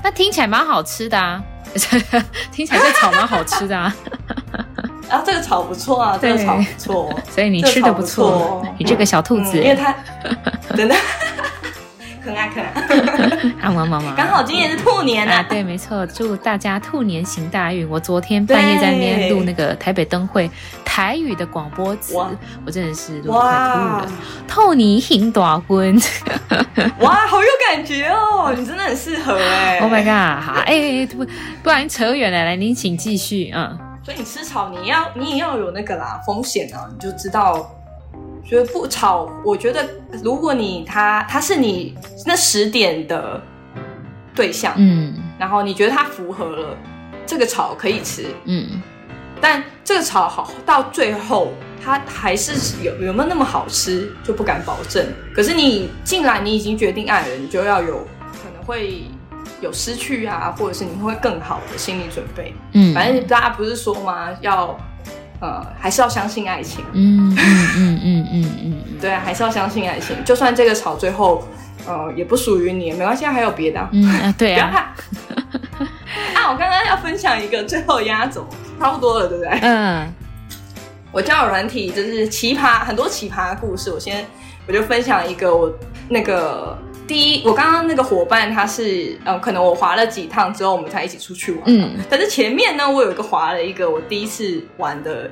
[0.03, 1.43] 那听起来蛮好吃的啊，
[2.51, 3.95] 听起来这草蛮好吃的啊，
[5.09, 9.95] 啊，这个草不错啊，这个草不错，所以你吃的不错，你这个小兔子，嗯、因为它
[10.75, 10.95] 真的。
[12.27, 12.71] 可爱可爱，
[13.65, 17.89] 啊妈妈妈，刚好今年是兔年啊，对，没错，祝大家兔年行大运。
[17.89, 20.49] 我昨天半夜在那边录那个台北灯会
[20.83, 22.15] 台语的广播词，
[22.65, 24.11] 我真的是录太吐了。
[24.45, 26.01] 兔年行大运，
[26.99, 29.79] 哇，好有感觉哦，你真的很适合哎。
[29.79, 31.25] Oh my god，好，哎，不
[31.63, 33.79] 不然扯远了，来，您请继续，嗯。
[34.03, 37.69] 所以你吃草，你要你也要有那个啦，风险啊，你就知道。
[38.47, 39.85] 觉得不吵，我觉得
[40.23, 41.93] 如果你他他是你
[42.25, 43.41] 那十点的
[44.33, 46.77] 对象，嗯，然后你觉得他符合了，
[47.25, 48.81] 这个草可以吃，嗯，
[49.41, 51.51] 但这个草好到最后，
[51.83, 55.05] 它还是有有没有那么好吃就不敢保证。
[55.35, 57.97] 可是你既然你已经决定爱了，你就要有
[58.31, 59.03] 可能会
[59.59, 64.29] 有失去啊，或者是你会更好的心理准备，嗯，反正大家不是说吗？
[64.39, 64.79] 要。
[65.39, 66.83] 呃，还是要相信爱情。
[66.93, 70.15] 嗯嗯嗯嗯嗯嗯，对，还是要相信爱情。
[70.25, 71.47] 就算这个草最后，
[71.85, 73.89] 呃，也不属于你，没关系，还有别的、啊。
[73.91, 74.93] 嗯，对啊。
[75.27, 75.83] 不要怕。
[76.41, 78.47] 啊，我刚刚要分享一个最后压轴，
[78.79, 79.59] 差不多了，对不对？
[79.61, 80.13] 嗯。
[81.11, 83.91] 我交友软体就是奇葩，很多奇葩故事。
[83.91, 84.25] 我先，
[84.67, 85.71] 我就分享一个我
[86.09, 86.77] 那个。
[87.07, 91.61] 第一，我刚刚那个伙伴他是，嗯，可能我滑了几趟之后，我们才一起出去玩。
[91.65, 95.31] 嗯，但是前面呢，我有一个滑了一个我第一次玩的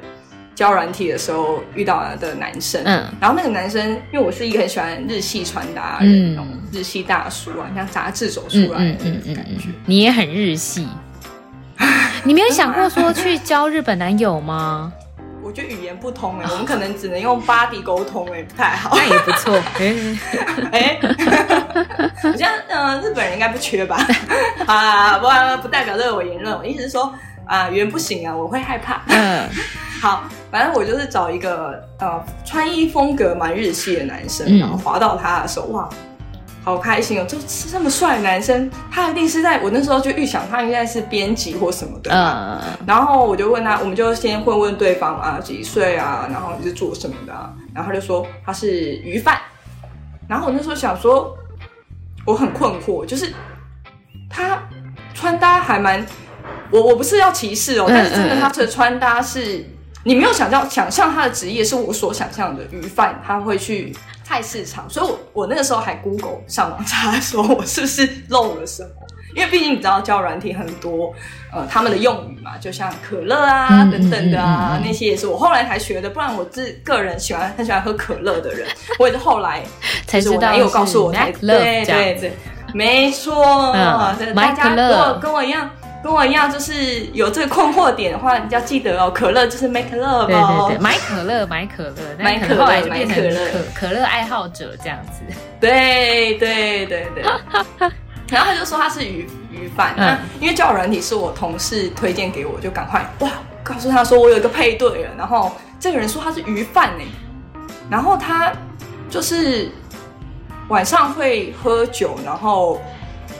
[0.55, 2.81] 交软体的时候遇到的男生。
[2.85, 9.67] 嗯，然后那个男生，因为我是一个很喜欢日系穿搭的那种日系大叔啊，像杂志走出来的那种感觉。
[9.85, 10.87] 你也很日系，
[12.23, 14.93] 你没有想过说去交日本男友吗？
[15.55, 18.93] 我觉得语言不通哎，我们可能只能用 body 沟通哎，不太好。
[18.93, 19.55] 那也不错
[20.73, 20.99] 哎。
[22.21, 23.97] 好像嗯，日本人应该不缺吧？
[24.67, 27.13] 啊，不不代表这个我言论，我意思是说
[27.45, 29.01] 啊，语言不行啊，我会害怕。
[29.07, 29.47] 嗯，
[30.01, 35.87] 好，反正我就是找一个呃穿衣风格蛮日系的男生，然后滑到他的时候，哇。
[36.65, 37.25] 好开心哦！
[37.25, 42.11] 就是这么帅的男生，他一定是在我那时候就预想他应该是编辑或什么的。
[42.11, 42.59] 嗯。
[42.87, 47.53] 然后我就问他，我们就先问问对方啊，几岁啊，然后你是做什么的啊？
[47.71, 49.37] 然后他就说他是鱼贩。
[50.27, 51.37] 然后我那时候想说，
[52.25, 53.31] 我很困惑，就是
[54.27, 54.59] 他
[55.13, 56.03] 穿搭还蛮……
[56.71, 59.63] 我我不是要歧视哦，但是真的他的穿搭是
[60.03, 63.95] 你没有想象想象他的职业是我所想象的鱼贩，他会去
[64.25, 68.89] 菜市场，所以我我那个时候还 Google 上网查说我是不是漏了什么。
[69.35, 71.13] 因为毕竟你知道，教软体很多，
[71.51, 76.09] 呃，他们的用语嘛，就像可乐啊、嗯、等等的啊，嗯嗯嗯、那些也是我后来才学的。
[76.09, 78.65] 不然我自个人喜欢很喜欢喝可乐的人，
[78.97, 79.61] 我也是后来
[80.07, 82.33] 才知道，男友告诉我才对对对，
[82.73, 83.73] 没错。
[83.73, 85.69] 嗯、大家跟我跟我一样，
[86.05, 93.17] 跟我一样，就是有这个困惑点的话，你要记得哦，可乐就是 make love，哦、对对对，买可乐买可乐，买可乐就变成
[93.73, 95.23] 可可乐爱好者这样子。
[95.59, 97.23] 对对对对。
[98.29, 103.31] 然后他就说他是鱼鱼贩，嗯，因为交友软体是我同事推荐给我，就赶快哇，
[103.63, 105.09] 告诉他说我有一个配对了。
[105.17, 107.03] 然后这个人说他是鱼贩呢，
[107.89, 108.53] 然后他
[109.09, 109.71] 就是
[110.67, 112.79] 晚上会喝酒，然后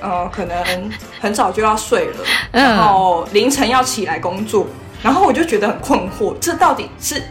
[0.05, 4.67] 呃可能很早就要睡了，然后凌晨要起来工作。
[5.01, 7.21] 然后我就觉得很困惑，这到底是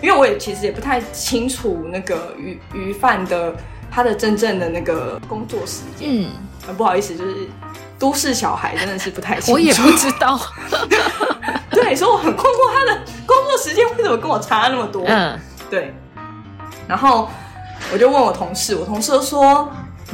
[0.00, 3.54] 因为我也其实也不太清楚那个鱼鱼贩的
[3.90, 6.30] 他的真正的那个工作时间，嗯。
[6.66, 7.48] 很不好意思，就是
[7.98, 9.52] 都市小孩真的是不太清楚。
[9.52, 10.38] 我也不知道，
[11.72, 15.02] 对，所以我很困惑他的工作时间为什么跟我差那么多。
[15.06, 15.40] 嗯，
[15.70, 15.92] 对。
[16.86, 17.28] 然后
[17.92, 19.68] 我就问我同事，我同事都说：“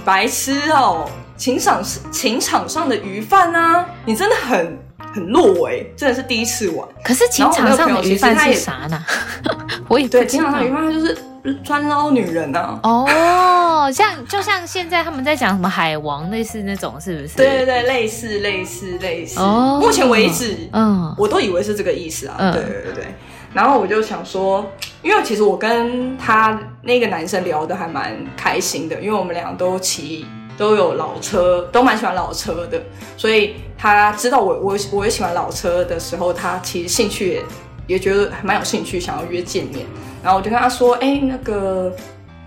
[0.05, 4.79] 白痴哦，情场情场上的鱼贩啊，你真的很
[5.15, 9.05] 很弱哎，真的是第一次玩。”可是情场上的鱼贩是啥呢？
[9.89, 11.17] 我也对，情场上鱼贩就是。
[11.63, 12.81] 专捞女人呢、啊？
[12.83, 17.37] 哦，像就像现在他们在讲什么海王，类似那种，是不是？
[17.37, 19.39] 对对对，类似类似类似。
[19.39, 22.35] 哦，目前为止，嗯，我都以为是这个意思啊。
[22.39, 23.15] 嗯、对对对对。
[23.55, 24.69] 然后我就想说，
[25.03, 30.27] 因为其实我跟他那个男生聊得还蛮开心的，因为我们俩都骑
[30.57, 32.83] 都有老车，都蛮喜欢老车的，
[33.17, 37.43] 所以他知道我我我也喜欢老车的时候，他其实兴趣也
[37.87, 39.87] 也觉得还蛮有兴趣，想要约见面。
[40.23, 41.93] 然后我就跟他说：“哎、欸，那个，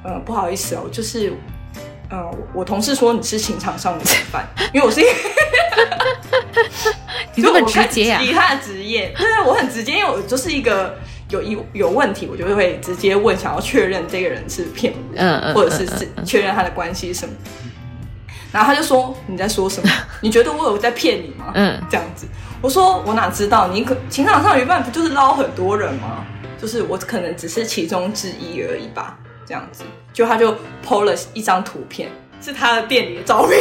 [0.03, 1.31] 呃，不好意思哦，就是，
[2.09, 2.17] 呃，
[2.53, 4.99] 我同事说你是情场上的鱼贩，因为我是，
[7.35, 8.21] 你这么直接啊？
[8.21, 10.97] 以他的职业，对，我很直接，因为我就是一个
[11.29, 17.33] 有一有问题，我就会直接问，想要确认这个人是骗我，嗯嗯，或者是是确认他的关系什么。
[18.51, 19.89] 然后他就说你在说什么？
[20.21, 21.51] 你觉得我有在骗你吗？
[21.55, 22.25] 嗯，这样子，
[22.61, 23.67] 我说我哪知道？
[23.67, 26.25] 你可情场上有一半不就是捞很多人吗？”
[26.61, 30.53] 就是我可能只是其中之一而已吧，这样子，就他就
[30.85, 32.09] PO 了一张图片，
[32.41, 33.57] 是他的店里的照片，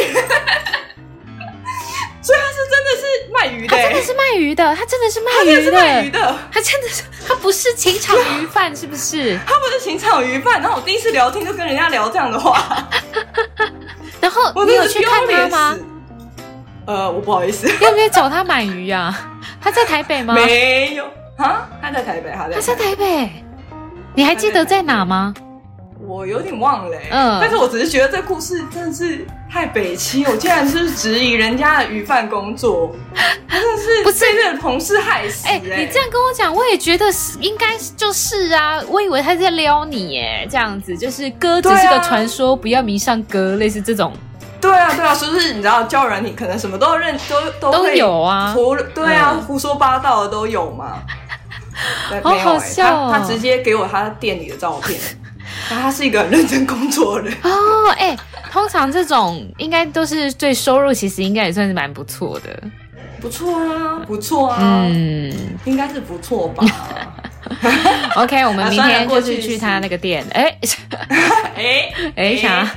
[3.29, 9.37] 卖鱼的，他真的是卖鱼的，他真的是卖鱼的，他真的是卖鱼的，他真的是，他不是情场鱼贩，是不是？
[9.45, 12.87] 他不是情场鱼贩，然后我第一次聊天就跟人家聊这样的话，
[14.21, 15.77] 然后你有去看他吗？
[16.85, 19.15] 呃，我不好意思，要不要找他买鱼啊？
[19.61, 20.33] 他在台北吗？
[20.33, 21.05] 没有。
[21.37, 23.29] 啊，他在台北，他在他在台北，
[24.13, 25.33] 你还记得在哪吗？
[26.07, 32.95] 我有点忘了，嗯，但是我只是觉得这故事真的是太北七，我竟然是质疑人家的鱼贩工作，
[33.49, 35.45] 真的是不是被那个同事害死？
[35.47, 44.13] 哎，你这样跟我讲，我也觉得是应该就是啊，我以为他在撩你耶，这样子就是歌只是个传说，不要迷上歌，类似这种。
[44.61, 45.53] 对啊，对啊，是不是？
[45.53, 50.93] 你知道，交友软体可能什么都认，都都都有啊，胡对啊，胡说八道的都有嘛。
[52.21, 53.09] 好好笑哦！
[53.09, 54.99] 他他直接给我他店里的照片，
[55.69, 57.89] 他是一个很认真工作的人哦。
[57.97, 58.17] 哎，
[58.51, 62.63] 通常这种应该都是对收入，其实应该也算是蛮不错的。
[63.21, 65.31] 不错啊，不错啊，嗯，
[65.65, 66.65] 应该是不错吧。
[68.15, 70.57] OK，我们明天就是去他那个店，哎
[71.55, 72.67] 哎哎，想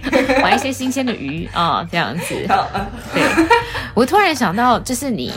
[0.42, 2.34] 玩一些新鲜的鱼啊，哦，这样子。
[3.14, 3.22] 对，
[3.94, 5.32] 我突然想到，就是你。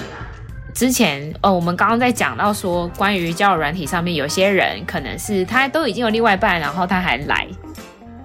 [0.75, 7.47] 之前哦，我们刚刚在讲到说，关于交友软体上面，有些人可能是他都已经有另外一半，然后他还来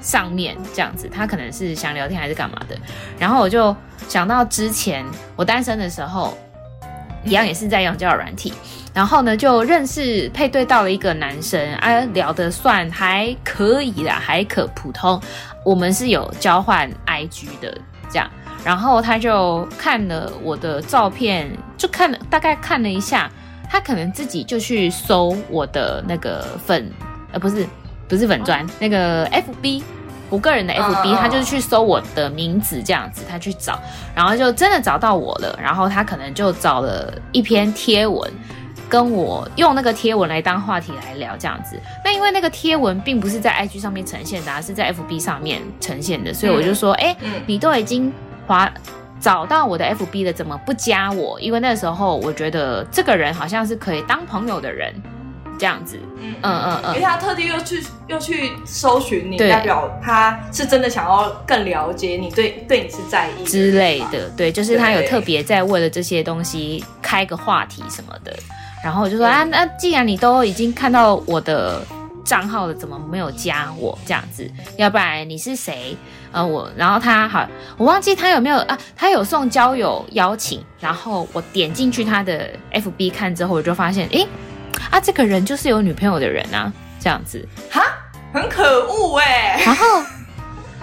[0.00, 2.76] 上面这样子，他可能是想聊天还是干嘛的。
[3.20, 3.74] 然后我就
[4.08, 6.36] 想到之前我单身的时候，
[7.24, 8.52] 一样也是在用交友软体，
[8.92, 15.22] 然后呢就认识配对到了一个男生，啊，聊得算还可以啦，还可普通。
[15.64, 17.78] 我们是有交换 IG 的
[18.10, 18.28] 这样。
[18.64, 23.30] 然后他就看了我的照片，就看了大概看了一下，
[23.70, 26.90] 他可能自己就去搜我的那个粉，
[27.32, 27.66] 呃，不是，
[28.06, 29.82] 不是粉专，那个 FB，
[30.28, 33.80] 我个人的 FB，他就是去搜我的名字这样子，他去找，
[34.14, 38.30] 然后就真的找到我了，然后他可能就找了一篇贴文，
[38.90, 41.80] 跟我用那个贴文来当话题来聊这样子。
[42.04, 48.12] 那因为那个贴文并不是在 IG 上面呈现的，而是在 FB 上面呈现的，所以我就说，哎，你都已经。
[49.20, 51.38] 找到我的 FB 的，怎么不加我？
[51.40, 54.94] 因为那时候我觉得这个人好像是可以当朋友的人，
[55.58, 55.98] 这样子。
[56.22, 64.28] 嗯嗯嗯，因为他特地又去又去搜寻你，代表他是真的想要更了解你，对对你是在意之类的。
[64.36, 68.34] 对，就是他有特别在为了这些东西开个话题什么的。
[68.82, 71.82] 然后我就说啊，那既然你都已经看到我的
[72.24, 74.50] 账号了，怎么没有加我这样子？
[74.78, 75.94] 要不然你是谁？
[76.32, 78.78] 呃，我然后他好，我忘记他有没有啊？
[78.96, 84.26] 他有送交友邀请，然后我点进去他的 FB 看之后，我就发现，诶，
[84.90, 87.82] 啊，这个人就是有女朋友的人啊，这样子，哈，
[88.32, 89.62] 很可恶哎。
[89.64, 89.84] 然后，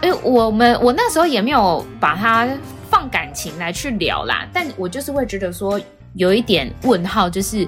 [0.02, 2.48] 诶，我们我那时候也没有把他
[2.90, 5.80] 放感情来去聊啦，但我就是会觉得说。
[6.14, 7.68] 有一点问号，就是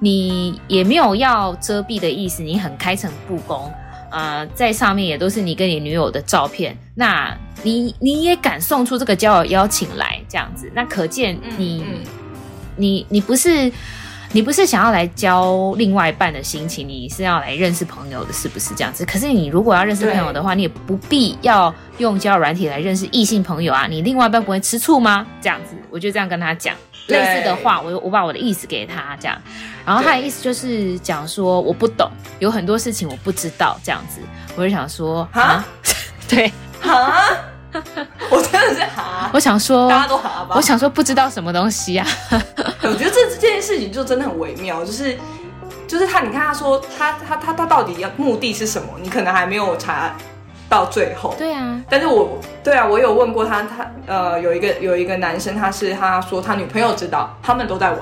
[0.00, 3.72] 你也没有要遮蔽的意思，你很开诚布公，
[4.14, 12.00] 呃，在上面也都是你跟你女友的照片，那你你也敢送出这个交友邀请来这样子，那可见你、嗯嗯、
[12.76, 13.72] 你你不是
[14.30, 19.04] 你不是想要来交另外一半的心情，你是要来认识朋友的，是不是这样子？
[19.04, 25.26] 可是你如果要认识朋友的话，你也不必要用交友软体来认识异性朋友啊，你另外一半不会吃醋吗？
[25.40, 26.76] 这样子，我就这样跟他讲。
[27.08, 29.36] 类似的话，我我把我的意思给他这样，
[29.84, 34.20] 然后他的意思就是讲说我不懂，有很多事情我不知道这样子，
[34.56, 35.64] 我就想说啊，
[36.28, 36.52] 对
[36.82, 37.26] 啊，
[38.30, 42.06] 我真的是哈， 我想说大家都哈吧，我想说不知道什么东西啊，
[42.82, 45.16] 我觉得这这件事情就真的很微妙，就是
[45.86, 50.14] 就是他，你看他说他他他他到底要目的是什么，你可能还没有查。
[50.74, 58.00] 到最后，对啊，但是我对啊，我有问过他，他呃有一个有一个男生，他是他说他女朋友知道，他们都在玩，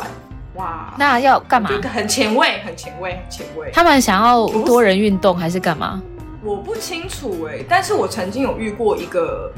[0.55, 1.69] 哇，那要干嘛？
[1.93, 3.71] 很前卫，很前卫，很前卫。
[3.75, 6.01] 他们想要多人运动还是干嘛？
[6.43, 9.53] 我不清楚哎、欸，但是我曾经有遇过一个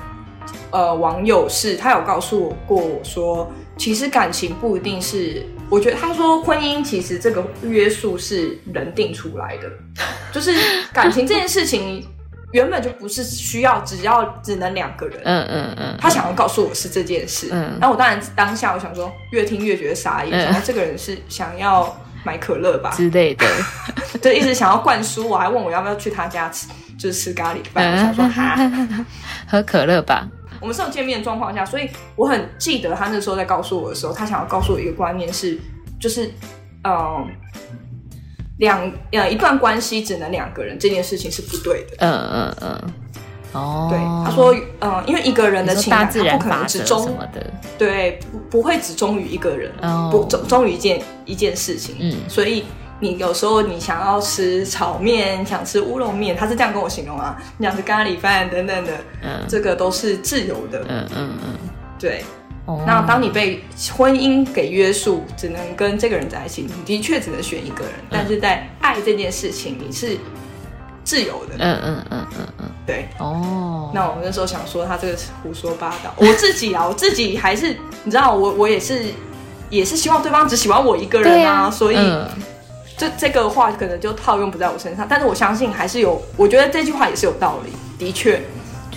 [0.72, 9.70] 呃网友是，他有告诉我过我说，其实感情不一定是，我觉得他说婚姻其实这个约束是人定出来的，
[10.32, 10.52] 就是
[10.92, 12.04] 感情这件事情。
[12.54, 15.20] 原本就不是需要，只要只能两个人。
[15.24, 15.96] 嗯嗯嗯。
[15.98, 17.48] 他想要告诉我是这件事。
[17.50, 17.76] 嗯。
[17.80, 20.30] 然后我当然当下我想说，越听越觉得傻眼。
[20.30, 23.44] 然后这个人是想要买可乐吧 之类的，
[24.22, 27.90] 就一直想要灌输我，还问我要不要去他家吃，就是吃咖喱饭。
[27.90, 28.56] 我想说哈，
[29.50, 30.28] 喝可乐吧。
[30.60, 35.58] 我们是有见面的状况下，所以我很记得他那时候在告诉我的时候，他想要告诉我一个观念是，
[35.98, 36.30] 就是
[36.84, 37.26] 嗯。
[38.58, 41.96] 两呃一段关系只能两个人这件事情是不对的。
[41.98, 42.92] 嗯嗯嗯。
[43.52, 43.88] 哦。
[43.90, 47.44] 对，他说，嗯，因为一个人的情感他不可能只忠什么的。
[47.76, 49.72] 对，不不会只忠于一个人，
[50.10, 51.96] 不忠忠于一件一件事情。
[51.98, 52.16] 嗯。
[52.28, 52.64] 所以
[53.00, 58.92] 你有时候你想要吃炒面，想吃乌龙面，他是这样跟我形容啊，你想吃咖喱饭等等的，
[59.22, 60.84] 嗯，这个都是自由的。
[60.88, 61.58] 嗯嗯嗯。
[61.98, 62.24] 对。
[62.86, 63.62] 那当你被
[63.94, 67.92] 婚姻给约束，只能跟这个人在一起，你的确只能选一个人。
[68.00, 70.16] 嗯、但是在爱这件事情，你是
[71.04, 71.56] 自由的。
[71.58, 73.06] 嗯嗯嗯嗯嗯，对。
[73.18, 73.90] 哦。
[73.92, 76.14] 那我那时候想说，他这个是胡说八道。
[76.16, 79.04] 我自己啊，我自己还是你知道，我我也是
[79.68, 81.64] 也是希望对方只喜欢我一个人啊。
[81.64, 82.26] 啊所以，嗯、
[82.96, 85.06] 这这个话可能就套用不在我身上。
[85.06, 87.72] 但是我相信还是有，我觉得这句话也是有道理。
[87.98, 88.40] 的确，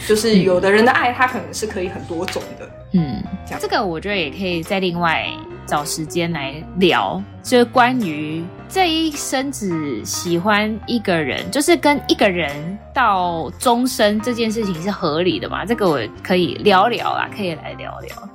[0.08, 2.66] 就是有的人的爱，他可能是可以很多种的。
[2.98, 3.24] 嗯，
[3.60, 5.28] 这个我觉得也可以再另外
[5.68, 15.64] 找时间来聊，就是关于这一生只喜欢一个人，就是跟一个人到终身这件事情是合理的吗？
[15.64, 18.30] 这个我可以聊聊啊，可以来聊聊。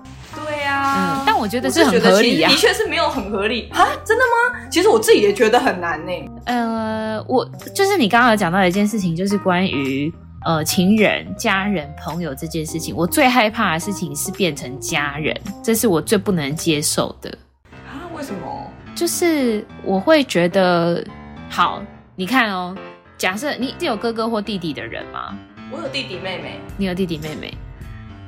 [0.45, 4.61] 对呀、啊嗯，但我觉得是很合理呀、啊，的确是没有很合理啊，真的吗？
[4.71, 6.13] 其实我自己也觉得很难呢。
[6.45, 10.13] 呃，我就是你刚刚有讲到的一件事情，就是关于。
[10.45, 17.39] 呃，情人、家人、朋友这件事情，我最害怕的事情是变成家人，这是我最不能接受的。
[17.87, 18.03] 啊？
[18.15, 18.71] 为什么？
[18.95, 21.05] 就是我会觉得，
[21.49, 21.83] 好，
[22.17, 22.77] 你看哦，
[23.17, 25.37] 假设你是有哥哥或弟弟的人吗？
[25.71, 26.61] 我有弟弟妹妹。
[26.77, 27.55] 你有弟弟妹妹？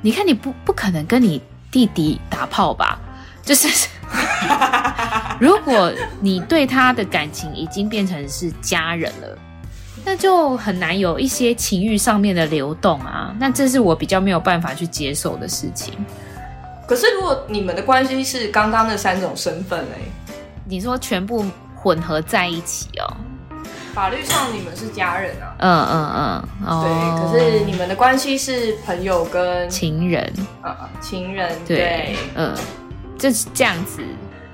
[0.01, 2.97] 你看你不不可能跟你弟弟打炮吧？
[3.43, 3.87] 就是，
[5.39, 9.34] 如果你对他的感情已经变成是家人了。
[10.05, 15.93] 那就很难有一些情欲上面的流动啊，那这是我比较没有办法去接受的事情。
[16.87, 19.95] 可是如果你们的关系是刚刚那三种身份嘞，
[20.63, 21.43] 你说全部
[21.75, 23.17] 混合在一起哦？
[23.95, 25.55] 法律上你们是家人啊。
[25.57, 26.91] 嗯嗯嗯，嗯对。
[26.91, 30.31] 哦、可是你们的关系是朋友跟情人，
[30.63, 32.53] 嗯情人对，对嗯，
[33.17, 34.03] 就是这样子，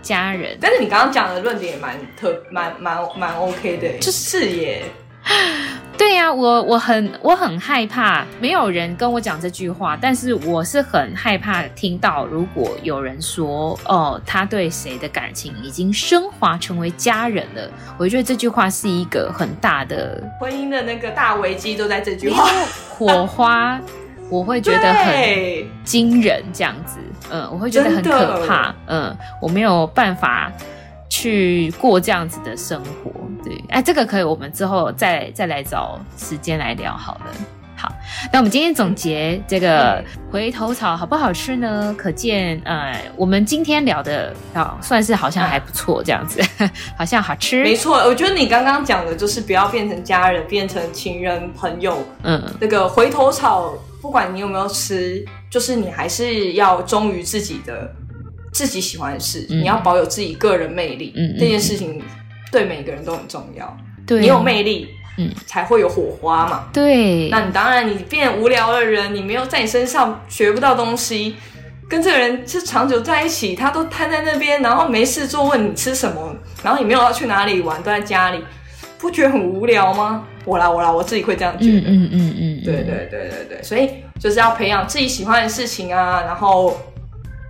[0.02, 0.58] 家人。
[0.62, 4.84] 但是你刚刚讲的论点也蛮特，蛮蛮蛮 OK 的，就是耶。
[5.98, 17.70] 对呀、啊，我我很我很害怕，没有人跟我讲这句话，但是我是很害怕听到，如果有人说哦，他对谁的感情已经升华成为家人了，
[18.00, 22.50] 我觉得这句话是一个很大的 婚姻的那个大危机，都在这句话。
[22.98, 23.80] 火花，
[24.30, 25.16] 我会觉得很
[25.84, 26.98] 惊人，这样子，
[27.30, 30.52] 嗯，我会觉得很可怕，嗯，我没有办法。
[31.12, 33.12] 去过这样子的生活，
[33.44, 37.26] 对，哎，这个可以，我们之后再再来找时间来聊好了。
[37.76, 37.92] 好，
[38.32, 40.02] 那我们今天总结这个
[40.32, 41.94] 回头草好不好吃呢？
[41.98, 46.42] 可见，呃，我们今天聊的啊，算是好像还不错，这样子，
[46.98, 47.62] 好像好吃。
[47.62, 52.02] 没错，我觉得你刚刚讲的就是不要变成家人，变成情人朋友。
[52.24, 57.94] 嗯，那个回头草，不管你有没有吃，就是你还是要忠于自己的。
[58.52, 62.02] 自己喜欢的事，嗯、你要保有自己个人魅力，嗯、这件事情
[62.52, 63.78] 对每个人都很重要。
[64.06, 66.68] 对，你有魅力，嗯，才会有火花嘛。
[66.74, 71.36] 对，那你当然，你变无聊的人，你没有在你身上学不到东西，
[71.88, 78.44] 跟这个人是长久在一起，他都瘫在那边，然后没事做，问你吃什么，然后你没有要去哪里玩，都在家里，
[78.98, 80.28] 不觉得很无聊吗？
[80.44, 81.78] 我啦，我啦，我自己会这样觉得。
[81.78, 86.76] 嗯嗯嗯嗯，对对对对对，所以就是要培养自己喜欢的事情啊，然后。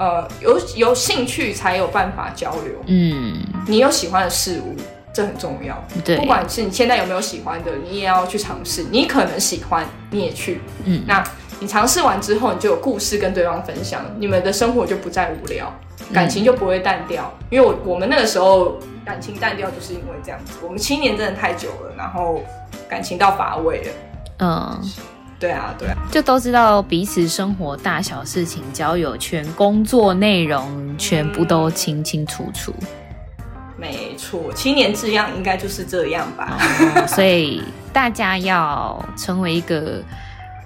[0.01, 2.73] 呃，有有兴趣才有办法交流。
[2.87, 3.37] 嗯，
[3.67, 4.75] 你有喜欢的事物，
[5.13, 5.77] 这很重要。
[6.03, 8.83] 对，不管是你现在有没有喜欢的，你也要去尝试。
[8.89, 10.59] 你可能喜欢，你也去。
[10.85, 11.23] 嗯，那
[11.59, 15.71] 你尝试完之后，你就有故事跟对方分享，你们的生活就不再无聊，
[16.11, 17.31] 感情就不会淡掉。
[17.41, 20.53] 嗯，因为我我们那个时候感情淡掉，就是因为这样子。
[20.63, 22.41] 我们七年真的太久了，然后
[22.89, 23.91] 感情到乏味了。
[24.39, 24.91] 嗯。
[25.41, 32.71] 对啊，对啊，就都知道彼此生活大小事情、交友圈、工作内容，全部都清清楚楚。
[32.79, 33.45] 嗯、
[33.75, 36.59] 没错，七年之痒应该就是这样吧。
[36.79, 40.03] 嗯、所以大家要成为一个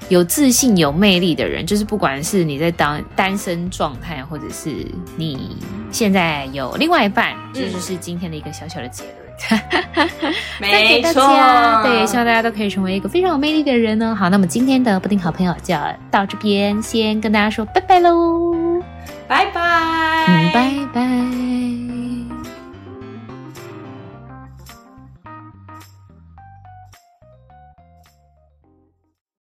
[0.10, 4.86] 有自信、有魅力的人，就是不管是你在当单身状态，或者是
[5.16, 5.56] 你
[5.90, 9.25] 现在有另外一半，这、嗯、就是今天的一个小小的结论。
[9.38, 11.22] 哈哈哈哈没错，
[11.84, 14.16] 对，希望大家都可以成为一个非常有魅力的人呢。
[14.16, 18.54] 好，那么今天的布丁好朋友就要到这边，先跟大家说拜拜喽，
[19.28, 22.05] 拜拜，嗯，拜拜。